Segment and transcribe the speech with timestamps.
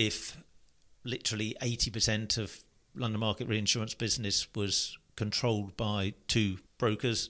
[0.00, 0.42] if
[1.04, 2.60] literally 80% of
[2.94, 7.28] London market reinsurance business was controlled by two brokers.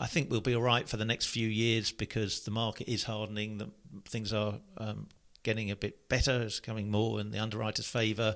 [0.00, 3.04] I think we'll be all right for the next few years because the market is
[3.04, 3.58] hardening.
[3.58, 3.70] The,
[4.06, 5.06] things are um,
[5.44, 6.42] getting a bit better.
[6.42, 8.34] It's coming more in the underwriter's favour.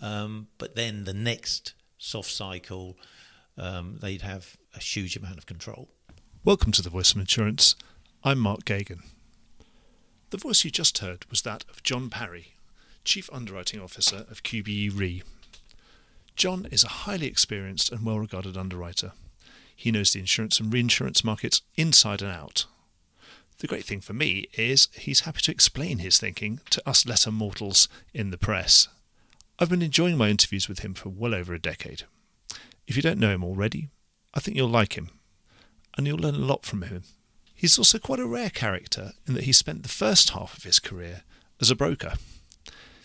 [0.00, 2.98] Um, but then the next soft cycle,
[3.56, 5.88] um, they'd have a huge amount of control.
[6.44, 7.76] Welcome to the Voice of Insurance.
[8.24, 9.02] I'm Mark Geoghegan.
[10.30, 12.54] The voice you just heard was that of John Parry,
[13.04, 15.22] Chief Underwriting Officer of QBE Re.
[16.36, 19.12] John is a highly experienced and well regarded underwriter.
[19.74, 22.66] He knows the insurance and reinsurance markets inside and out.
[23.58, 27.32] The great thing for me is he's happy to explain his thinking to us lesser
[27.32, 28.88] mortals in the press.
[29.58, 32.04] I've been enjoying my interviews with him for well over a decade.
[32.86, 33.88] If you don't know him already,
[34.34, 35.10] I think you'll like him,
[35.96, 37.02] and you'll learn a lot from him.
[37.54, 40.80] He's also quite a rare character in that he spent the first half of his
[40.80, 41.22] career
[41.60, 42.14] as a broker.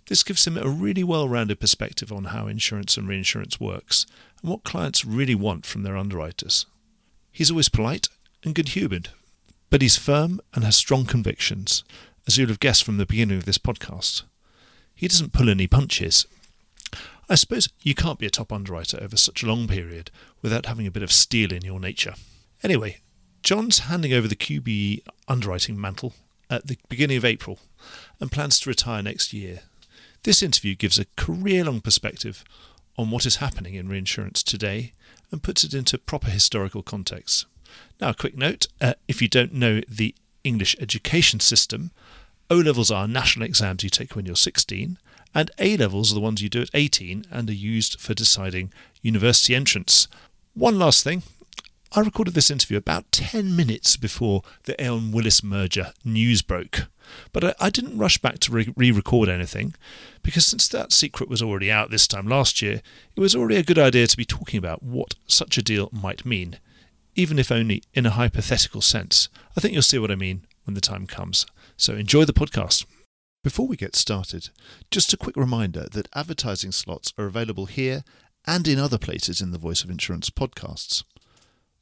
[0.07, 4.05] This gives him a really well rounded perspective on how insurance and reinsurance works
[4.41, 6.65] and what clients really want from their underwriters.
[7.31, 8.07] He's always polite
[8.43, 9.09] and good humoured,
[9.69, 11.83] but he's firm and has strong convictions,
[12.25, 14.23] as you'll have guessed from the beginning of this podcast.
[14.95, 16.25] He doesn't pull any punches.
[17.29, 20.09] I suppose you can't be a top underwriter over such a long period
[20.41, 22.13] without having a bit of steel in your nature.
[22.63, 23.01] Anyway,
[23.43, 26.13] John's handing over the QBE underwriting mantle
[26.49, 27.59] at the beginning of April
[28.21, 29.59] and plans to retire next year.
[30.27, 32.43] This interview gives a career long perspective
[32.97, 34.91] on what is happening in reinsurance today
[35.31, 37.45] and puts it into proper historical context.
[38.01, 41.91] Now, a quick note uh, if you don't know the English education system,
[42.49, 44.97] O levels are national exams you take when you're 16,
[45.33, 48.73] and A levels are the ones you do at 18 and are used for deciding
[49.01, 50.09] university entrance.
[50.53, 51.23] One last thing
[51.93, 56.87] I recorded this interview about 10 minutes before the Aon Willis merger news broke.
[57.31, 59.73] But I, I didn't rush back to re record anything,
[60.21, 62.81] because since that secret was already out this time last year,
[63.15, 66.25] it was already a good idea to be talking about what such a deal might
[66.25, 66.59] mean,
[67.15, 69.29] even if only in a hypothetical sense.
[69.55, 71.45] I think you'll see what I mean when the time comes.
[71.77, 72.85] So enjoy the podcast.
[73.43, 74.49] Before we get started,
[74.91, 78.03] just a quick reminder that advertising slots are available here
[78.45, 81.03] and in other places in the Voice of Insurance podcasts.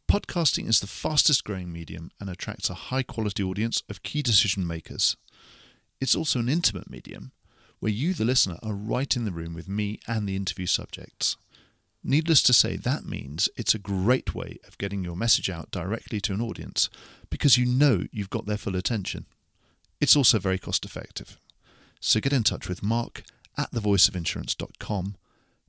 [0.08, 4.66] Podcasting is the fastest growing medium and attracts a high quality audience of key decision
[4.66, 5.18] makers.
[6.00, 7.32] It's also an intimate medium
[7.80, 11.38] where you, the listener, are right in the room with me and the interview subjects.
[12.04, 16.22] Needless to say, that means it's a great way of getting your message out directly
[16.22, 16.90] to an audience
[17.32, 19.26] because you know you've got their full attention.
[20.00, 21.40] It's also very cost effective.
[22.00, 23.24] So get in touch with Mark
[23.58, 25.16] at thevoiceofinsurance.com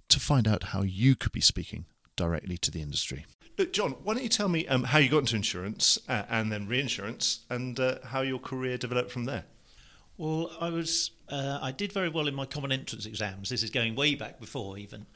[0.08, 3.26] to find out how you could be speaking directly to the industry.
[3.58, 6.52] Look, John, why don't you tell me um, how you got into insurance uh, and
[6.52, 9.44] then reinsurance and uh, how your career developed from there?
[10.18, 13.48] Well, I was uh, I did very well in my common entrance exams.
[13.50, 15.06] This is going way back before even,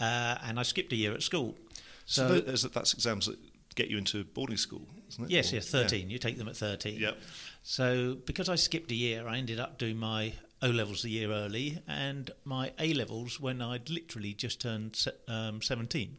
[0.00, 1.56] uh, and I skipped a year at school.
[2.04, 3.38] So, so that's exams that
[3.74, 5.30] get you into boarding school, isn't it?
[5.30, 6.08] Yes, or, yes, thirteen.
[6.08, 6.14] Yeah.
[6.14, 6.98] You take them at thirteen.
[6.98, 7.16] Yep.
[7.62, 11.30] So because I skipped a year, I ended up doing my O levels a year
[11.30, 16.18] early and my A levels when I'd literally just turned um, seventeen.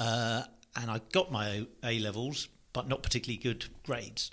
[0.00, 0.42] Uh,
[0.76, 4.30] and I got my A levels, but not particularly good grades.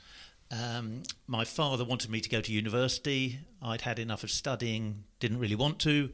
[0.50, 3.40] Um, my father wanted me to go to university.
[3.62, 6.12] I'd had enough of studying, didn't really want to,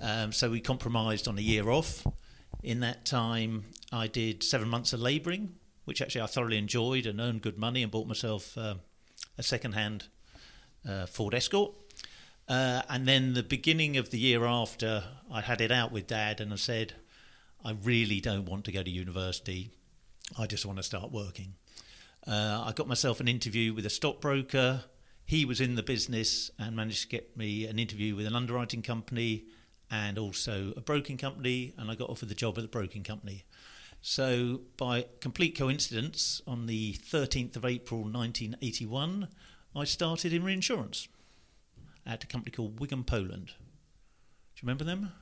[0.00, 2.06] um, so we compromised on a year off.
[2.62, 7.20] In that time, I did seven months of labouring, which actually I thoroughly enjoyed and
[7.20, 8.76] earned good money and bought myself uh,
[9.36, 10.04] a second-hand
[10.88, 11.74] uh, Ford Escort.
[12.48, 16.40] Uh, and then the beginning of the year after, I had it out with Dad
[16.40, 16.94] and I said,
[17.64, 19.70] I really don't want to go to university.
[20.36, 21.54] I just want to start working.
[22.26, 24.84] Uh, I got myself an interview with a stockbroker.
[25.26, 28.82] He was in the business and managed to get me an interview with an underwriting
[28.82, 29.44] company
[29.90, 31.72] and also a broking company.
[31.78, 33.44] And I got offered the job at the broking company.
[34.00, 39.28] So, by complete coincidence, on the 13th of April 1981,
[39.76, 41.06] I started in reinsurance
[42.04, 43.46] at a company called Wigham Poland.
[43.46, 43.52] Do
[44.56, 45.12] you remember them?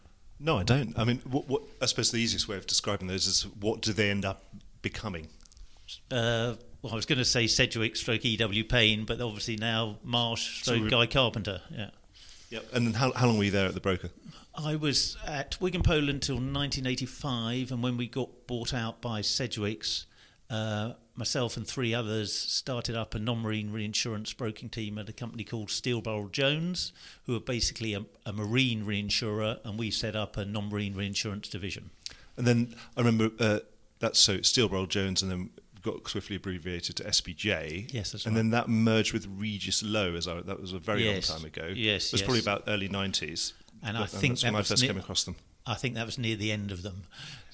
[0.40, 0.98] No, I don't.
[0.98, 3.92] I mean, what, what, I suppose the easiest way of describing those is what do
[3.92, 4.42] they end up
[4.80, 5.28] becoming?
[6.10, 8.64] Uh, well, I was going to say Sedgwick stroke E.W.
[8.64, 11.60] Payne, but obviously now Marsh stroke so Guy Carpenter.
[11.70, 11.90] Yeah.
[12.48, 12.64] Yep.
[12.72, 14.10] And then how, how long were you there at the broker?
[14.54, 20.06] I was at Wigham Poland until 1985, and when we got bought out by Sedgwick's,
[20.48, 25.44] uh, myself and three others started up a non-marine reinsurance broking team at a company
[25.44, 26.92] called Steel Burrill Jones,
[27.26, 31.90] who are basically a, a marine reinsurer, and we set up a non-marine reinsurance division.
[32.36, 33.58] And then I remember uh,
[34.00, 35.50] that's so Steel Burrill Jones, and then
[35.82, 37.92] got swiftly abbreviated to SBJ.
[37.92, 38.40] Yes, that's and right.
[38.40, 41.28] then that merged with Regis Low, as I, that was a very yes.
[41.28, 41.66] long time ago.
[41.74, 42.26] Yes, it was yes.
[42.26, 43.52] probably about early nineties.
[43.82, 45.36] and I And think that's that when I first came across them.
[45.66, 47.04] I think that was near the end of them.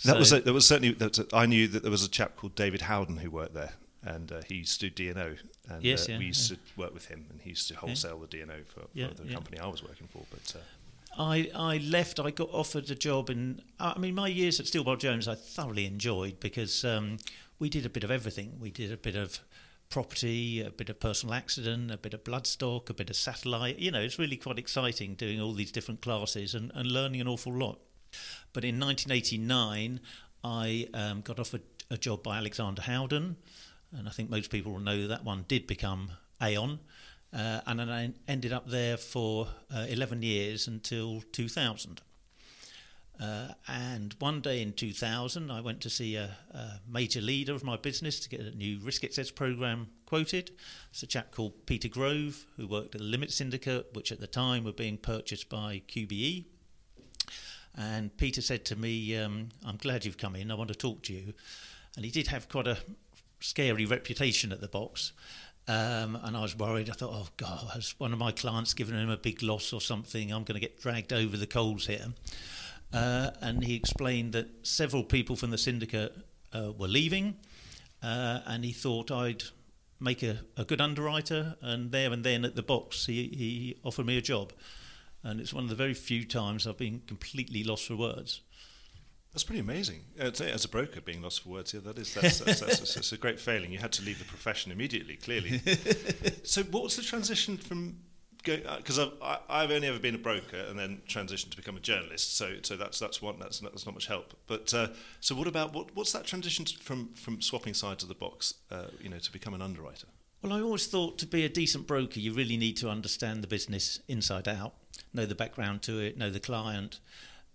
[0.04, 2.54] That was a, there was certainly that I knew that there was a chap called
[2.54, 3.72] David Howden who worked there,
[4.04, 5.34] and uh, he used to do D&O,
[5.68, 6.56] and Yes, uh, yeah, we used yeah.
[6.56, 9.24] to work with him, and he used to wholesale the D&O for, for Yeah, the
[9.26, 9.34] yeah.
[9.34, 10.22] company I was working for.
[10.30, 12.20] But uh, I, I left.
[12.20, 13.62] I got offered a job in.
[13.80, 17.18] I mean, my years at Steel Burrill Jones, I thoroughly enjoyed because um,
[17.58, 18.52] we did a bit of everything.
[18.60, 19.40] We did a bit of
[19.88, 23.78] property, a bit of personal accident, a bit of bloodstock, a bit of satellite.
[23.78, 27.28] You know, it's really quite exciting doing all these different classes and, and learning an
[27.28, 27.78] awful lot.
[28.52, 30.00] But in 1989,
[30.44, 33.36] I um, got offered a job by Alexander Howden,
[33.92, 36.10] and I think most people will know that one did become
[36.42, 36.80] Aon.
[37.32, 42.00] Uh, and then I ended up there for uh, 11 years until 2000.
[43.18, 47.64] Uh, and one day in 2000, I went to see a, a major leader of
[47.64, 50.50] my business to get a new risk excess program quoted.
[50.90, 54.26] It's a chap called Peter Grove, who worked at the Limit Syndicate, which at the
[54.26, 56.44] time were being purchased by QBE.
[57.76, 61.02] And Peter said to me, um, I'm glad you've come in, I want to talk
[61.05, 61.34] to you.
[61.96, 62.78] And he did have quite a
[63.40, 65.12] scary reputation at the box.
[65.69, 66.88] Um, and I was worried.
[66.88, 69.81] I thought, oh God, has one of my clients given him a big loss or
[69.81, 70.32] something?
[70.32, 72.06] I'm going to get dragged over the coals here.
[72.93, 76.17] Uh, and he explained that several people from the syndicate
[76.52, 77.37] uh, were leaving,
[78.02, 79.43] uh, and he thought I'd
[79.99, 81.56] make a, a good underwriter.
[81.61, 84.52] And there and then at the box, he, he offered me a job.
[85.26, 88.43] And it's one of the very few times I've been completely lost for words.
[89.32, 90.05] that's pretty amazing.
[90.20, 93.11] Uh, as a broker, being lost for words, yeah, that is that's, that's, that's, that's,
[93.11, 93.73] a great failing.
[93.73, 95.61] You had to leave the profession immediately, clearly.
[96.44, 97.96] so, what was the transition from?
[98.44, 101.81] Because I've I- I've only ever been a broker and then transitioned to become a
[101.81, 102.37] journalist.
[102.37, 104.32] So, so that's that's one that's not, that's not much help.
[104.46, 108.14] But uh, so, what about what what's that transition from from swapping sides of the
[108.14, 108.55] box?
[108.70, 110.06] Uh, you know, to become an underwriter.
[110.43, 113.49] Well, I always thought to be a decent broker, you really need to understand the
[113.49, 114.75] business inside out,
[115.12, 117.00] know the background to it, know the client.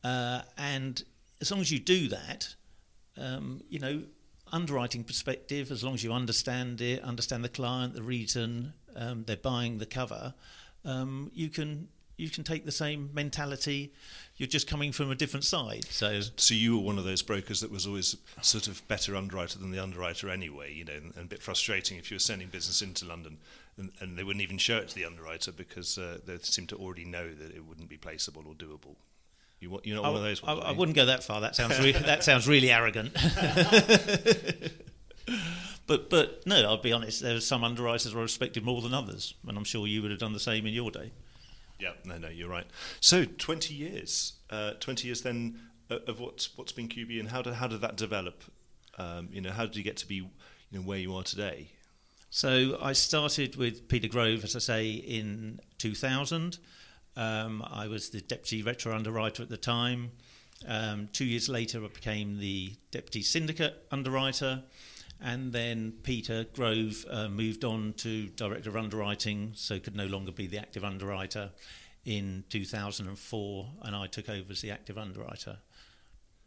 [0.04, 1.04] Uh, and
[1.42, 2.56] as long as you do that,
[3.18, 4.04] um, you know,
[4.52, 9.38] underwriting perspective, as long as you understand it, understand the client, the reason um, they're
[9.38, 10.34] buying the cover,
[10.86, 13.92] um, you can you can take the same mentality.
[14.38, 15.86] You're just coming from a different side.
[15.90, 19.58] So So you were one of those brokers that was always sort of better underwriter
[19.58, 22.50] than the underwriter anyway, you know, and, and a bit frustrating if you were sending
[22.50, 23.40] business into London
[23.78, 26.76] and, and they wouldn't even show it to the underwriter because uh, they seemed to
[26.76, 28.96] already know that it wouldn't be placeable or doable.
[29.60, 30.64] You, you're not I, one of those I, ones.
[30.64, 30.80] I are you?
[30.80, 31.42] wouldn't go that far.
[31.42, 33.14] That sounds re- that sounds really arrogant.
[35.88, 37.22] but but no, I'll be honest.
[37.22, 40.20] There are some underwriters I respected more than others, and I'm sure you would have
[40.20, 41.12] done the same in your day.
[41.80, 42.68] Yeah, no, no, you're right.
[43.00, 45.60] So 20 years, uh, 20 years then
[45.90, 48.44] uh, of what's what's been QB and how did how did that develop?
[48.98, 50.30] Um, you know, how did you get to be, you
[50.72, 51.70] know, where you are today?
[52.34, 56.60] So I started with Peter Grove, as I say, in 2000.
[57.18, 60.12] Um, I was the deputy retro underwriter at the time.
[60.66, 64.64] Um, two years later, I became the deputy syndicate underwriter.
[65.22, 70.32] And then Peter Grove uh, moved on to director of underwriting, so could no longer
[70.32, 71.52] be the active underwriter
[72.06, 73.70] in 2004.
[73.82, 75.58] And I took over as the active underwriter.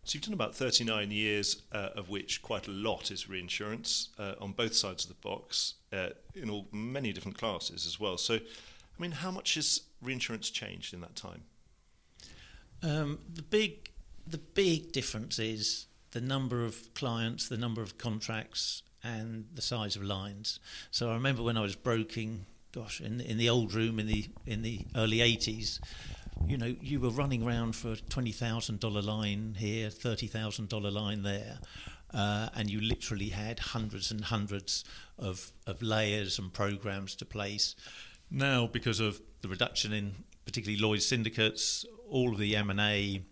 [0.04, 4.34] So you've done about 39 years, uh, of which quite a lot is reinsurance uh,
[4.38, 8.18] on both sides of the box, uh, in all many different classes as well.
[8.18, 11.42] So, I mean, how much has reinsurance changed in that time?
[12.82, 13.90] Um, the big,
[14.26, 19.96] the big difference is the number of clients, the number of contracts, and the size
[19.96, 20.60] of lines.
[20.90, 24.28] So I remember when I was broking, gosh, in in the old room in the
[24.46, 25.80] in the early '80s,
[26.46, 30.68] you know, you were running around for a twenty thousand dollar line here, thirty thousand
[30.68, 31.58] dollar line there.
[32.12, 34.84] Uh, and you literally had hundreds and hundreds
[35.18, 37.74] of, of layers and programs to place.
[38.30, 40.14] Now, because of the reduction in
[40.44, 43.22] particularly Lloyd's syndicates, all of the M&A,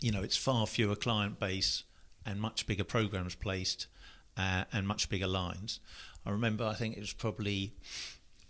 [0.00, 1.82] you know, it's far fewer client base
[2.24, 3.88] and much bigger programs placed
[4.36, 5.80] uh, and much bigger lines.
[6.24, 7.74] I remember, I think it was probably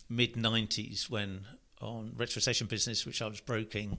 [0.08, 1.46] mid 90s when
[1.84, 3.98] on retrocession business, which I was broking,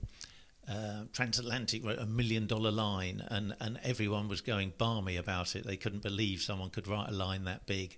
[0.68, 5.64] uh, Transatlantic wrote a million dollar line, and, and everyone was going barmy about it.
[5.64, 7.96] They couldn't believe someone could write a line that big.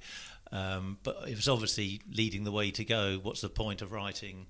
[0.53, 3.19] Um, but it was obviously leading the way to go.
[3.23, 4.47] What's the point of writing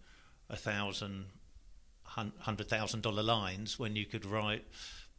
[0.50, 1.26] a thousand,
[2.04, 4.64] hundred thousand dollar lines when you could write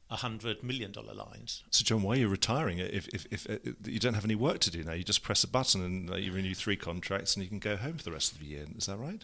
[0.10, 1.64] a hundred million dollar lines?
[1.70, 2.80] So, John, why are you retiring?
[2.80, 5.44] If, if, if uh, you don't have any work to do now, you just press
[5.44, 8.12] a button and uh, you renew three contracts and you can go home for the
[8.12, 8.66] rest of the year.
[8.78, 9.24] Is that right?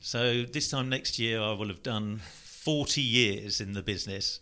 [0.00, 4.40] So this time next year, I will have done 40 years in the business,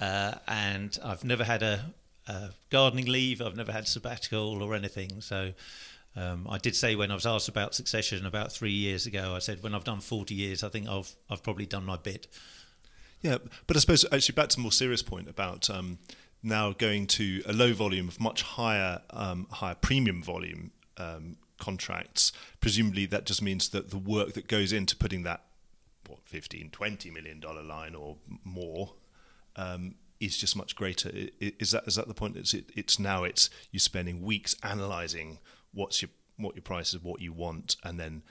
[0.00, 1.92] uh, and I've never had a,
[2.28, 3.42] a, gardening leave.
[3.42, 5.20] I've never had sabbatical or anything.
[5.20, 5.52] So
[6.14, 9.40] um, I did say when I was asked about succession about three years ago, I
[9.40, 12.28] said when I've done 40 years, I think I've I've probably done my bit.
[13.20, 15.98] Yeah, but I suppose actually back to a more serious point about um,
[16.42, 22.32] now going to a low volume of much higher um, higher premium volume um, contracts.
[22.60, 25.44] Presumably, that just means that the work that goes into putting that
[26.08, 28.94] what 15, 20 million dollar line or more
[29.54, 31.10] um, is just much greater.
[31.40, 32.36] Is that is that the point?
[32.36, 35.38] It's it, it's now it's you're spending weeks analysing
[35.72, 38.22] what's your what your price is, what you want, and then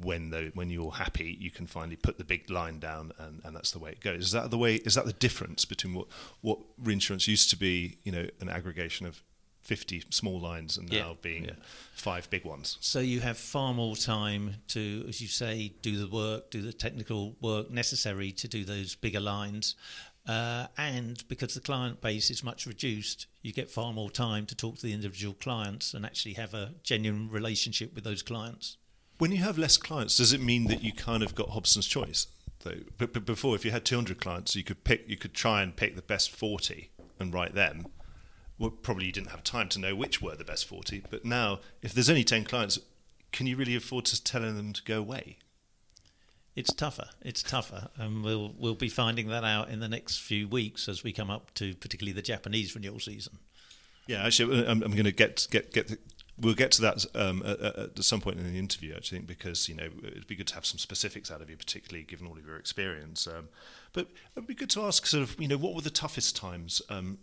[0.00, 3.56] when the when you're happy, you can finally put the big line down, and, and
[3.56, 4.24] that's the way it goes.
[4.26, 4.76] Is that the way?
[4.76, 6.06] Is that the difference between what
[6.40, 7.98] what reinsurance used to be?
[8.04, 9.22] You know, an aggregation of
[9.62, 11.52] 50 small lines and now yeah, being yeah.
[11.94, 12.78] five big ones.
[12.80, 16.72] So you have far more time to, as you say, do the work, do the
[16.72, 19.76] technical work necessary to do those bigger lines.
[20.26, 24.54] Uh, and because the client base is much reduced, you get far more time to
[24.54, 28.76] talk to the individual clients and actually have a genuine relationship with those clients.
[29.18, 32.26] When you have less clients, does it mean that you kind of got Hobson's choice?
[32.60, 35.62] Though, but, but before, if you had 200 clients, you could pick, you could try
[35.62, 37.86] and pick the best 40 and write them.
[38.58, 41.04] Well, probably you didn't have time to know which were the best 40.
[41.10, 42.78] But now, if there's only 10 clients,
[43.32, 45.38] can you really afford to tell them to go away?
[46.54, 47.08] It's tougher.
[47.22, 51.02] It's tougher, and we'll we'll be finding that out in the next few weeks as
[51.02, 53.38] we come up to particularly the Japanese renewal season.
[54.06, 55.98] Yeah, actually, I'm, I'm going to get get get
[56.38, 59.68] we'll get to that um, at, at, some point in the interview, I think, because
[59.68, 62.36] you know it'd be good to have some specifics out of you, particularly given all
[62.36, 63.26] of your experience.
[63.26, 63.48] Um,
[63.92, 66.82] but it'd be good to ask, sort of, you know, what were the toughest times
[66.88, 67.18] um,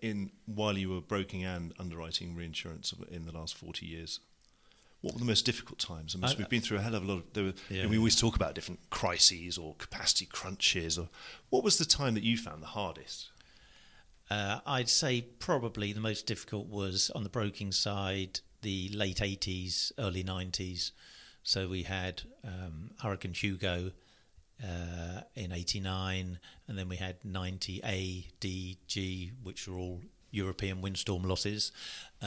[0.00, 4.20] in while you were broking and underwriting reinsurance in the last forty years?
[5.00, 6.14] What were the most difficult times?
[6.14, 7.32] I mean, I, we've been through a hell of a lot of.
[7.34, 10.98] There were, yeah, we always talk about different crises or capacity crunches.
[10.98, 11.08] Or
[11.50, 13.28] what was the time that you found the hardest?
[14.30, 19.92] Uh, I'd say probably the most difficult was on the broking side, the late 80s,
[19.98, 20.92] early 90s.
[21.42, 23.92] So we had um, Hurricane Hugo
[24.62, 30.80] uh, in 89, and then we had 90 A, D, G, which were all European
[30.80, 31.70] windstorm losses,
[32.22, 32.26] uh,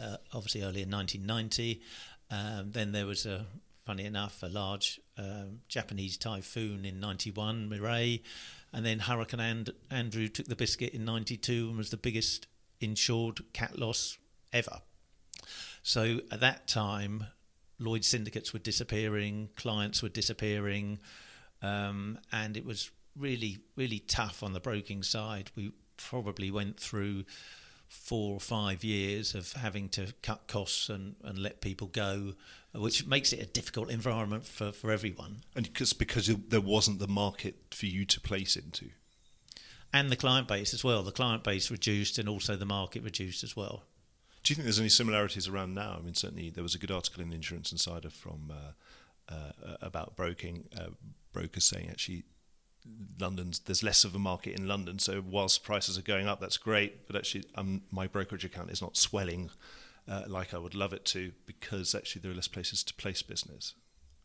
[0.00, 1.82] uh obviously early in 1990.
[2.30, 3.46] Um, then there was a,
[3.86, 8.20] funny enough, a large um, Japanese typhoon in 91, Mireille.
[8.72, 12.46] And then Hurricane and- Andrew took the biscuit in 92 and was the biggest
[12.80, 14.18] insured cat loss
[14.52, 14.82] ever.
[15.82, 17.24] So at that time,
[17.78, 20.98] Lloyd syndicates were disappearing, clients were disappearing,
[21.62, 25.50] um, and it was really, really tough on the broking side.
[25.56, 27.24] We probably went through
[27.88, 32.34] four or five years of having to cut costs and, and let people go,
[32.74, 35.42] which makes it a difficult environment for, for everyone.
[35.56, 38.90] And because because there wasn't the market for you to place into,
[39.92, 41.02] and the client base as well.
[41.02, 43.84] The client base reduced, and also the market reduced as well.
[44.42, 45.96] Do you think there's any similarities around now?
[45.98, 49.76] I mean, certainly there was a good article in the Insurance Insider from uh, uh,
[49.80, 50.90] about broking uh,
[51.38, 52.24] brokers saying actually
[53.20, 54.98] London's there's less of a market in London.
[54.98, 57.06] So whilst prices are going up, that's great.
[57.06, 59.50] But actually, um, my brokerage account is not swelling
[60.08, 63.22] uh, like I would love it to because actually there are less places to place
[63.22, 63.74] business.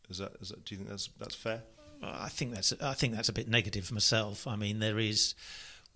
[0.08, 1.62] Is that, is that do you think that's that's fair?
[2.02, 4.46] I think that's I think that's a bit negative for myself.
[4.46, 5.34] I mean, there is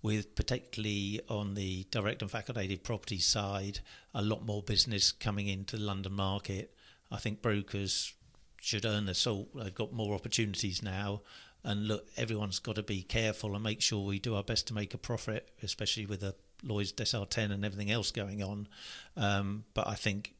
[0.01, 3.79] with particularly on the direct and facultative property side,
[4.13, 6.73] a lot more business coming into the London market.
[7.11, 8.13] I think brokers
[8.61, 9.49] should earn their salt.
[9.55, 11.21] They've got more opportunities now.
[11.63, 14.73] And look, everyone's got to be careful and make sure we do our best to
[14.73, 18.67] make a profit, especially with the Lloyd's Decile 10 and everything else going on.
[19.17, 20.35] Um, but I think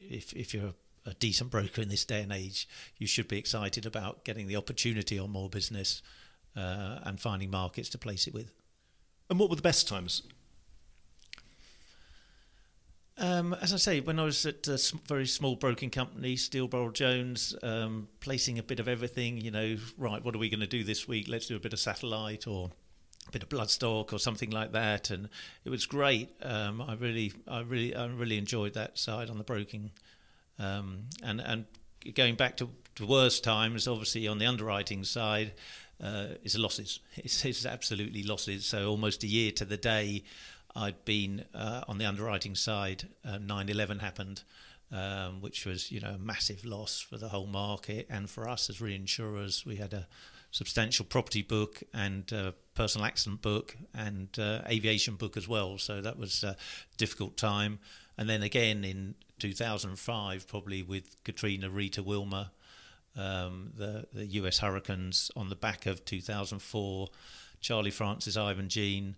[0.00, 0.74] if, if you're
[1.06, 2.68] a, a decent broker in this day and age,
[2.98, 6.02] you should be excited about getting the opportunity on more business
[6.54, 8.52] uh, and finding markets to place it with.
[9.30, 10.22] And what were the best times
[13.18, 17.54] um, as I say, when I was at a very small broking company, Steel Jones,
[17.62, 20.82] um, placing a bit of everything, you know, right, what are we going to do
[20.82, 21.28] this week?
[21.28, 22.70] Let's do a bit of satellite or
[23.28, 25.28] a bit of bloodstock or something like that, and
[25.64, 26.30] it was great.
[26.42, 29.90] Um, I really, I really, I really enjoyed that side on the broking,
[30.58, 31.66] um, and and
[32.14, 35.52] going back to, to worse times, obviously on the underwriting side,
[36.02, 37.00] uh, is losses.
[37.16, 38.66] It's, it's absolutely losses.
[38.66, 40.24] So almost a year to the day.
[40.74, 43.08] I'd been uh, on the underwriting side.
[43.24, 44.42] Uh, 9/11 happened,
[44.90, 48.70] um, which was you know a massive loss for the whole market and for us
[48.70, 49.64] as reinsurers.
[49.64, 50.06] We had a
[50.50, 55.78] substantial property book and uh, personal accident book and uh, aviation book as well.
[55.78, 56.56] So that was a
[56.98, 57.78] difficult time.
[58.18, 62.52] And then again in 2005, probably with Katrina, Rita, Wilma,
[63.16, 64.58] um, the the U.S.
[64.58, 67.08] hurricanes on the back of 2004,
[67.60, 69.16] Charley Frances, Ivan Jeanne.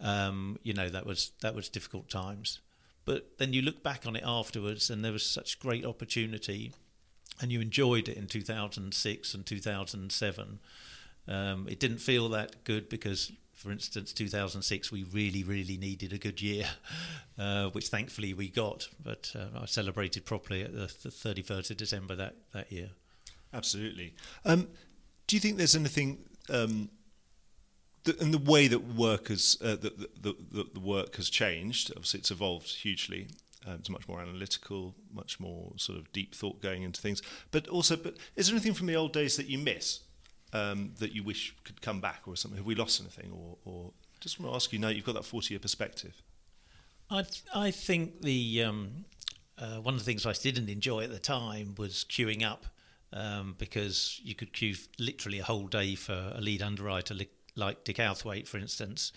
[0.00, 2.60] Um, you know that was that was difficult times,
[3.04, 6.72] but then you look back on it afterwards, and there was such great opportunity,
[7.40, 10.58] and you enjoyed it in 2006 and 2007.
[11.28, 16.18] Um, it didn't feel that good because, for instance, 2006 we really, really needed a
[16.18, 16.66] good year,
[17.38, 18.88] uh, which thankfully we got.
[19.02, 22.90] But uh, I celebrated properly at the, the 31st of December that, that year.
[23.52, 24.14] Absolutely.
[24.44, 24.68] Um,
[25.26, 26.90] do you think there's anything um,
[28.06, 31.90] the, in the way that work has, uh, the, the, the, the, work has changed?
[31.90, 33.28] Obviously, it's evolved hugely.
[33.66, 37.20] Um, it's much more analytical, much more sort of deep thought going into things.
[37.50, 40.00] But also, but is there anything from the old days that you miss
[40.52, 42.56] um, that you wish could come back, or something?
[42.56, 44.88] Have we lost anything, or, or just want to ask you now?
[44.88, 46.22] You've got that forty-year perspective.
[47.10, 49.04] I I think the um,
[49.58, 52.66] uh, one of the things I didn't enjoy at the time was queuing up
[53.12, 57.84] um, because you could queue literally a whole day for a lead underwriter li- like
[57.84, 59.12] Dick Outhwaite, for instance.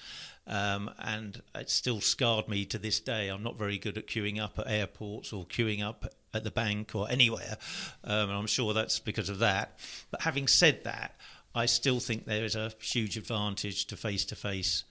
[0.48, 3.28] Um, and it still scarred me to this day.
[3.28, 6.96] I'm not very good at queuing up at airports or queuing up at the bank
[6.96, 7.58] or anywhere.
[8.04, 9.80] Um, and I'm sure that's because of that.
[10.10, 11.16] But having said that,
[11.54, 14.84] I still think there is a huge advantage to face to face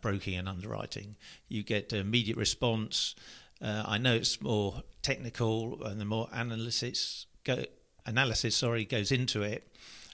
[0.00, 1.16] broking and underwriting.
[1.48, 3.14] You get immediate response.
[3.62, 7.64] Uh, I know it's more technical and the more analysis go,
[8.06, 9.66] analysis sorry goes into it.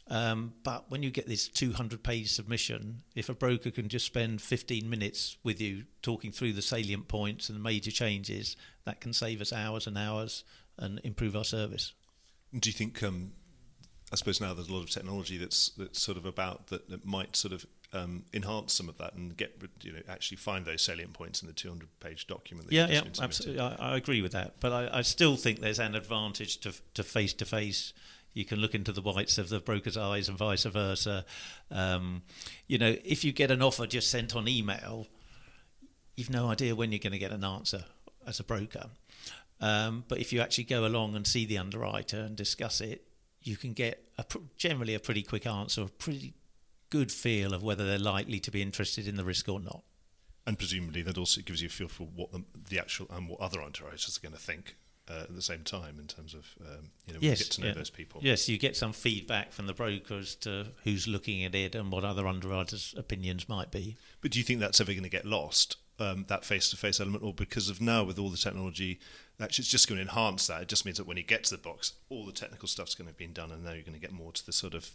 [0.09, 4.41] Um, but when you get this 200 page submission, if a broker can just spend
[4.41, 9.13] 15 minutes with you talking through the salient points and the major changes, that can
[9.13, 10.45] save us hours and hours
[10.79, 11.93] and improve our service.
[12.57, 13.33] Do you think, um,
[14.13, 17.05] I suppose now there's a lot of technology that's, that's sort of about that, that
[17.05, 20.83] might sort of um, enhance some of that and get you know actually find those
[20.83, 22.71] salient points in the 200 page document.
[22.71, 23.61] yeah, yeah, absolutely.
[23.61, 27.03] I, I, agree with that, but I, I, still think there's an advantage to to
[27.03, 27.93] face to face
[28.37, 31.25] you can look into the whites of the broker's eyes and vice versa.
[31.71, 32.23] Um,
[32.67, 35.07] you know, if you get an offer just sent on email,
[36.17, 37.87] you've no idea when you're going to get an answer
[38.27, 38.91] as a broker.
[39.59, 43.05] Um, but if you actually go along and see the underwriter and discuss it,
[43.41, 46.35] you can get a pr- generally a pretty quick answer, a pretty
[46.91, 49.83] good feel of whether they're likely to be interested in the risk or not.
[50.47, 53.41] And presumably, that also gives you a feel for what the, the actual and what
[53.41, 54.77] other underwriters are going to think
[55.11, 57.67] uh, at the same time in terms of um, you know yes, get to know
[57.69, 57.75] yeah.
[57.75, 58.21] those people.
[58.23, 62.05] Yes, you get some feedback from the brokers to who's looking at it and what
[62.05, 63.97] other underwriters' opinions might be.
[64.21, 65.77] But do you think that's ever going to get lost?
[65.99, 69.01] Um, that face-to-face element, or because of now with all the technology,
[69.41, 70.61] actually it's just going to enhance that.
[70.61, 73.09] It just means that when you get to the box, all the technical stuff's going
[73.09, 74.91] to be done, and now you're going to get more to the sort of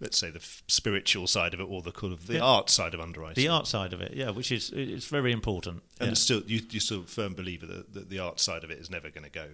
[0.00, 2.40] let's say the f- spiritual side of it or the kind of the yeah.
[2.40, 3.42] art side of underwriting.
[3.42, 5.82] The art side of it, yeah, which is it's very important.
[6.00, 6.14] And yeah.
[6.14, 8.90] still, you, you're still a firm believer that, that the art side of it is
[8.90, 9.48] never going to go.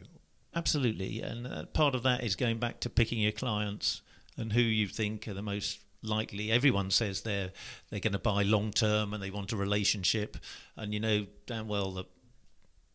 [0.54, 4.02] Absolutely, and uh, part of that is going back to picking your clients
[4.36, 6.50] and who you think are the most likely.
[6.50, 7.52] Everyone says they're
[7.90, 10.36] they're going to buy long term and they want a relationship,
[10.76, 12.06] and you know damn well that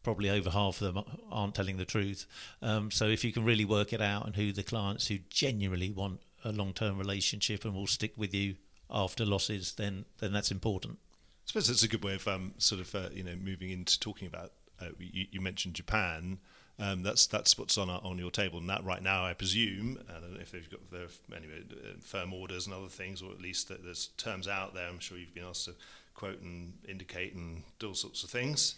[0.04, 2.28] probably over half of them aren't telling the truth.
[2.62, 5.92] Um, so if you can really work it out and who the clients who genuinely
[5.92, 8.56] want a long term relationship and will stick with you
[8.90, 11.00] after losses, then then that's important.
[11.02, 14.00] I suppose that's a good way of um, sort of uh, you know moving into
[14.00, 14.52] talking about.
[14.80, 16.40] Uh, you, you mentioned Japan.
[16.80, 19.98] Um, that's that's what's on our, on your table, and that right now, I presume,
[20.08, 23.32] I don't know if they've got their anyway uh, firm orders and other things, or
[23.32, 24.88] at least there's terms out there.
[24.88, 25.74] I'm sure you've been asked to
[26.14, 28.76] quote and indicate and do all sorts of things.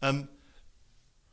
[0.00, 0.28] Um,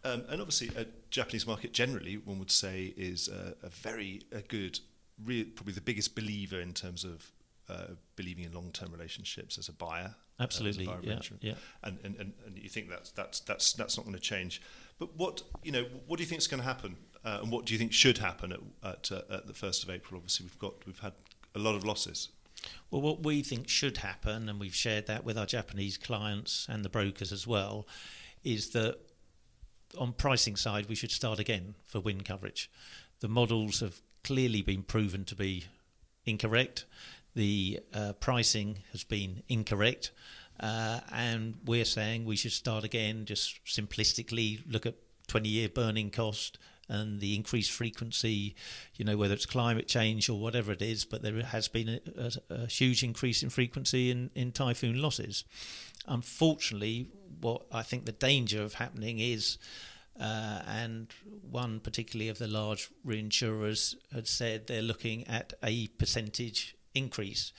[0.03, 4.41] um, and obviously, a Japanese market generally, one would say, is a, a very a
[4.41, 4.79] good,
[5.23, 7.31] real, probably the biggest believer in terms of
[7.69, 10.15] uh, believing in long-term relationships as a buyer.
[10.39, 11.53] Absolutely, uh, a buyer yeah, yeah.
[11.83, 14.61] And, and, and, and you think that's that's that's that's not going to change.
[14.99, 17.65] But what you know, what do you think is going to happen, uh, and what
[17.65, 20.17] do you think should happen at at, uh, at the first of April?
[20.17, 21.13] Obviously, we've got we've had
[21.55, 22.29] a lot of losses.
[22.89, 26.83] Well, what we think should happen, and we've shared that with our Japanese clients and
[26.83, 27.87] the brokers as well,
[28.43, 28.97] is that
[29.97, 32.69] on pricing side we should start again for wind coverage.
[33.19, 35.65] The models have clearly been proven to be
[36.25, 36.85] incorrect.
[37.35, 40.11] The uh, pricing has been incorrect.
[40.59, 44.95] Uh, and we're saying we should start again, just simplistically look at
[45.27, 46.57] 20 year burning cost
[46.89, 48.55] and the increased frequency,
[48.95, 51.99] you know, whether it's climate change or whatever it is, but there has been a,
[52.17, 52.31] a,
[52.63, 55.43] a huge increase in frequency in, in typhoon losses.
[56.07, 57.09] Unfortunately,
[57.41, 59.57] what I think the danger of happening is,
[60.19, 61.07] uh, and
[61.49, 67.53] one particularly of the large reinsurers had said they're looking at a percentage increase.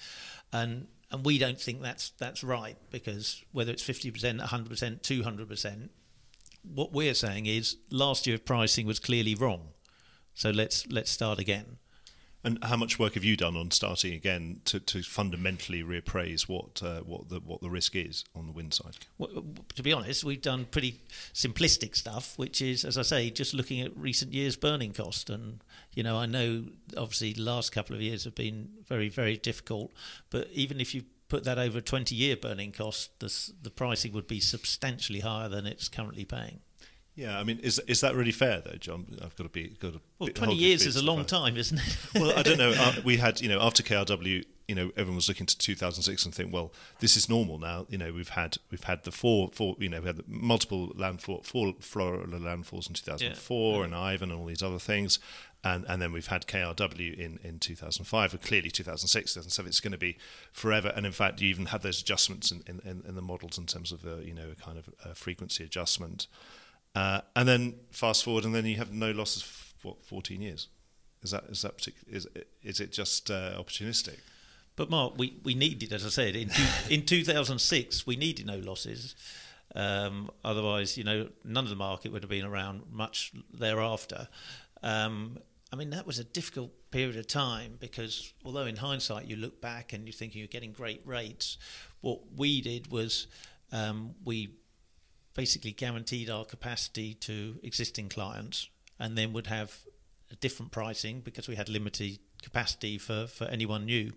[0.53, 5.88] And and we don't think that's that's right because whether it's 50%, 100%, 200%,
[6.62, 9.68] what we're saying is last year's pricing was clearly wrong.
[10.35, 11.79] So let's let's start again.
[12.44, 16.81] And how much work have you done on starting again to, to fundamentally reappraise what
[16.83, 18.96] uh, what the what the risk is on the wind side?
[19.18, 21.01] Well, to be honest, we've done pretty
[21.35, 25.31] simplistic stuff, which is, as I say, just looking at recent years' burning cost.
[25.31, 29.37] And you know, I know obviously the last couple of years have been very very
[29.37, 29.92] difficult,
[30.31, 34.12] but even if you put that over a 20 year burning cost, the, the pricing
[34.12, 36.61] would be substantially higher than it's currently paying.
[37.19, 39.19] Yeah, I mean, is is that really fair though, John?
[39.21, 40.01] I've got to be got to.
[40.21, 41.99] Well, twenty years is a long time, isn't it?
[42.15, 42.69] well, I don't know.
[42.79, 46.33] Uh, we had, you know, after KRW, you know, everyone was looking to 2006 and
[46.33, 47.87] think, well, this is normal now.
[47.89, 51.43] You know, we've had we've had the four, four you know, we had multiple landfall,
[51.43, 53.85] four Florida landfalls in 2004 yeah.
[53.85, 55.19] and Ivan and all these other things,
[55.65, 58.31] and and then we've had KRW in in 2005.
[58.31, 60.19] But clearly, 2006, 2007, it's going to be
[60.53, 60.93] forever.
[60.95, 63.91] And in fact, you even have those adjustments in in, in the models in terms
[63.91, 66.29] of a, you know, a kind of a frequency adjustment.
[66.99, 70.67] Uh, and then fast forward, and then you have no losses for what, 14 years.
[71.23, 72.27] Is that is that particular, is
[72.61, 74.19] is it just uh, opportunistic?
[74.75, 78.59] But Mark, we, we needed, as I said, in two, in 2006, we needed no
[78.59, 79.15] losses.
[79.77, 84.27] Um, otherwise, you know, none of the market would have been around much thereafter.
[84.83, 85.39] Um,
[85.73, 89.61] I mean, that was a difficult period of time because although in hindsight you look
[89.61, 91.59] back and you think you're getting great rates,
[92.01, 93.29] what we did was
[93.71, 94.49] um, we
[95.38, 99.72] basically guaranteed our capacity to existing clients and then would have
[100.33, 104.11] a different pricing because we had limited capacity for, for anyone new.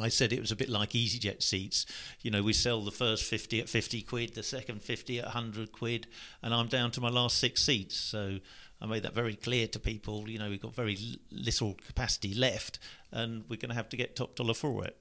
[0.00, 1.86] I said it was a bit like EasyJet seats.
[2.22, 5.70] You know, we sell the first 50 at 50 quid, the second 50 at 100
[5.70, 6.08] quid,
[6.42, 7.96] and I'm down to my last six seats.
[7.96, 8.38] So
[8.80, 10.28] I made that very clear to people.
[10.28, 10.98] You know, we've got very
[11.30, 12.80] little capacity left,
[13.12, 14.96] and we're going to have to get top dollar for it